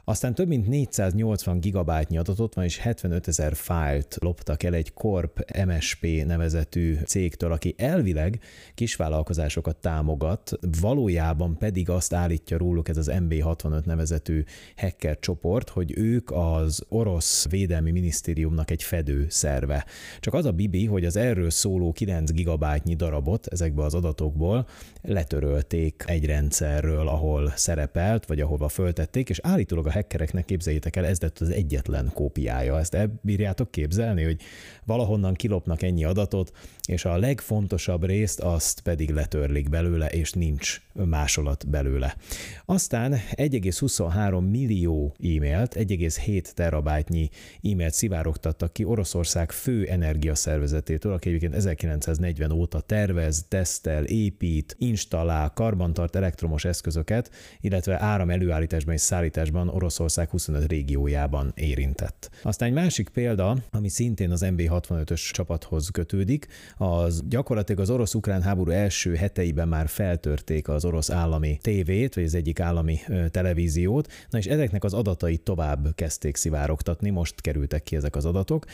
[0.09, 5.45] Aztán több mint 480 gigabájtnyi adatot van, és 75 ezer fájlt loptak el egy Corp
[5.67, 8.41] MSP nevezetű cégtől, aki elvileg
[8.75, 14.45] kisvállalkozásokat támogat, valójában pedig azt állítja róluk ez az MB65 nevezetű
[14.77, 19.87] hacker csoport, hogy ők az orosz védelmi minisztériumnak egy fedő szerve.
[20.21, 24.67] Csak az a bibi, hogy az erről szóló 9 gigabájtnyi darabot ezekbe az adatokból
[25.03, 31.21] letörölték egy rendszerről, ahol szerepelt, vagy ahova föltették, és állítólag a hackereknek képzeljétek el, ez
[31.21, 32.79] lett az egyetlen kópiája.
[32.79, 34.41] Ezt elbírjátok képzelni, hogy
[34.85, 36.53] valahonnan kilopnak ennyi adatot,
[36.87, 42.17] és a legfontosabb részt azt pedig letörlik belőle, és nincs másolat belőle.
[42.65, 47.29] Aztán 1,23 millió e-mailt, 1,7 terabájtnyi
[47.63, 56.17] e-mailt szivárogtattak ki Oroszország fő energiaszervezetétől, aki egyébként 1940 óta tervez, tesztel, épít, installál, karbantart
[56.17, 57.31] elektromos eszközöket,
[57.61, 62.31] illetve áram előállításban és szállításban Oroszország 25 régiójában érintett.
[62.43, 66.47] Aztán egy másik példa, ami szintén az MB65-ös csapathoz kötődik,
[66.79, 72.35] az gyakorlatilag az orosz-ukrán háború első heteiben már feltörték az orosz állami tévét, vagy az
[72.35, 72.99] egyik állami
[73.31, 78.65] televíziót, na és ezeknek az adatait tovább kezdték szivárogtatni, most kerültek ki ezek az adatok,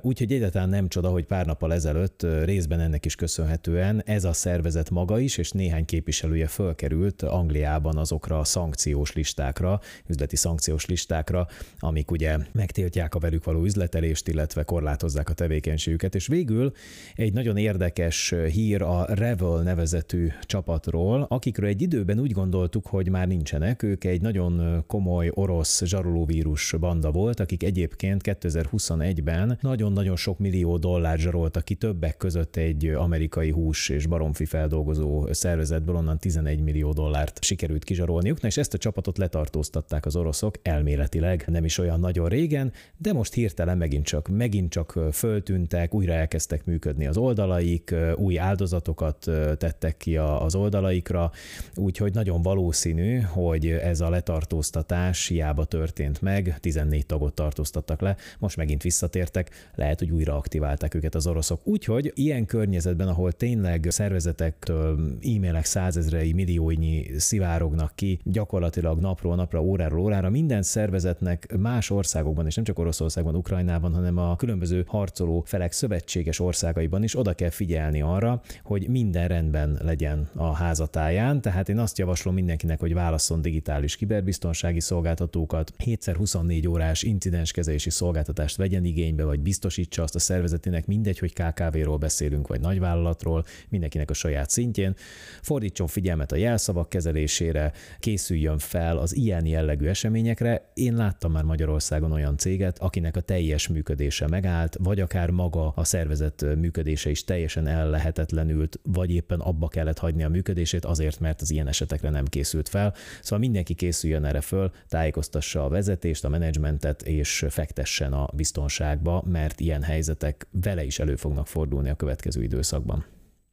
[0.00, 4.90] úgyhogy egyáltalán nem csoda, hogy pár nappal ezelőtt részben ennek is köszönhetően ez a szervezet
[4.90, 11.46] maga is, és néhány képviselője fölkerült Angliában azokra a szankciós listákra, üzleti szankciós listákra,
[11.78, 16.72] amik ugye megtiltják a velük való üzletelést, illetve korlátozzák a tevékenységüket, és végül
[17.14, 23.26] egy nagyon érdekes hír a Revel nevezetű csapatról, akikről egy időben úgy gondoltuk, hogy már
[23.26, 30.76] nincsenek, ők egy nagyon komoly orosz zsarolóvírus banda volt, akik egyébként 2021-ben nagyon-nagyon sok millió
[30.76, 36.92] dollár zsaroltak ki, többek között egy amerikai hús és baromfi feldolgozó szervezetből, onnan 11 millió
[36.92, 42.28] dollárt sikerült kizsarolniuk, és ezt a csapatot letartóztatták az oroszok elméletileg, nem is olyan nagyon
[42.28, 48.38] régen, de most hirtelen megint csak, megint csak föltűntek, újra elkezdtek működni az oldalaik, új
[48.38, 49.18] áldozatokat
[49.58, 51.30] tettek ki az oldalaikra,
[51.74, 58.56] úgyhogy nagyon valószínű, hogy ez a letartóztatás hiába történt meg, 14 tagot tartóztattak le, most
[58.56, 61.66] megint visszatértek, lehet, hogy újra aktiválták őket az oroszok.
[61.66, 70.00] Úgyhogy ilyen környezetben, ahol tényleg szervezetektől e-mailek százezrei, millióinyi szivárognak ki, gyakorlatilag napról napra, óráról
[70.00, 75.72] órára, minden szervezetnek más országokban, és nem csak Oroszországban, Ukrajnában, hanem a különböző harcoló felek
[75.72, 81.40] szövetséges országaiban is oda kell figyelni arra, hogy minden rendben legyen a házatáján.
[81.40, 88.84] Tehát én azt javaslom mindenkinek, hogy válasszon digitális kiberbiztonsági szolgáltatókat, 7x24 órás incidenskezelési szolgáltatást vegyen
[88.84, 94.50] igénybe, vagy biztosítsa azt a szervezetének, mindegy, hogy KKV-ról beszélünk, vagy nagyvállalatról, mindenkinek a saját
[94.50, 94.94] szintjén.
[95.42, 100.70] Fordítson figyelmet a jelszavak kezelésére, készüljön fel az ilyen jellegű eseményekre.
[100.74, 105.84] Én láttam már Magyarországon olyan céget, akinek a teljes működése megállt, vagy akár maga a
[105.84, 111.50] szervezet működése is teljesen ellehetetlenült, vagy éppen abba kellett hagyni a működését azért, mert az
[111.50, 112.94] ilyen esetekre nem készült fel.
[113.20, 119.60] Szóval mindenki készüljön erre föl, tájékoztassa a vezetést, a menedzsmentet, és fektessen a biztonságba, mert
[119.60, 123.04] ilyen helyzetek vele is elő fognak fordulni a következő időszakban.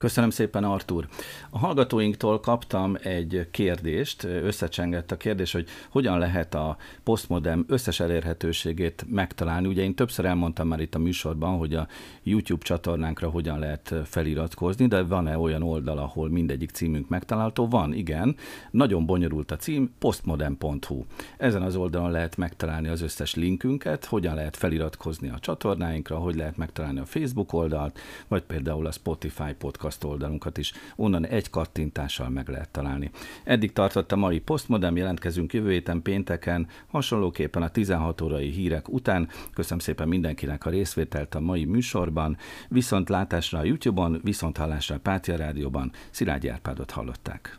[0.05, 1.07] Köszönöm szépen, Artur.
[1.49, 9.05] A hallgatóinktól kaptam egy kérdést, összecsengett a kérdés, hogy hogyan lehet a postmodern összes elérhetőségét
[9.09, 9.67] megtalálni.
[9.67, 11.87] Ugye én többször elmondtam már itt a műsorban, hogy a
[12.23, 17.67] YouTube csatornánkra hogyan lehet feliratkozni, de van-e olyan oldal, ahol mindegyik címünk megtalálható?
[17.67, 18.35] Van, igen.
[18.71, 21.03] Nagyon bonyolult a cím, postmodern.hu.
[21.37, 26.57] Ezen az oldalon lehet megtalálni az összes linkünket, hogyan lehet feliratkozni a csatornáinkra, hogy lehet
[26.57, 30.73] megtalálni a Facebook oldalt, vagy például a Spotify podcast podcast oldalunkat is.
[30.95, 33.11] Onnan egy kattintással meg lehet találni.
[33.43, 39.29] Eddig tartott a mai Postmodem, jelentkezünk jövő héten pénteken, hasonlóképpen a 16 órai hírek után.
[39.53, 42.37] Köszönöm szépen mindenkinek a részvételt a mai műsorban.
[42.69, 45.91] Viszont látásra a YouTube-on, viszont hallásra a Pátia Rádióban.
[46.09, 47.57] Szilágyi Árpádot hallották.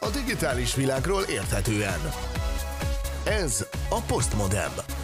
[0.00, 2.00] A digitális világról érthetően.
[3.24, 4.95] Ez a Postmodem.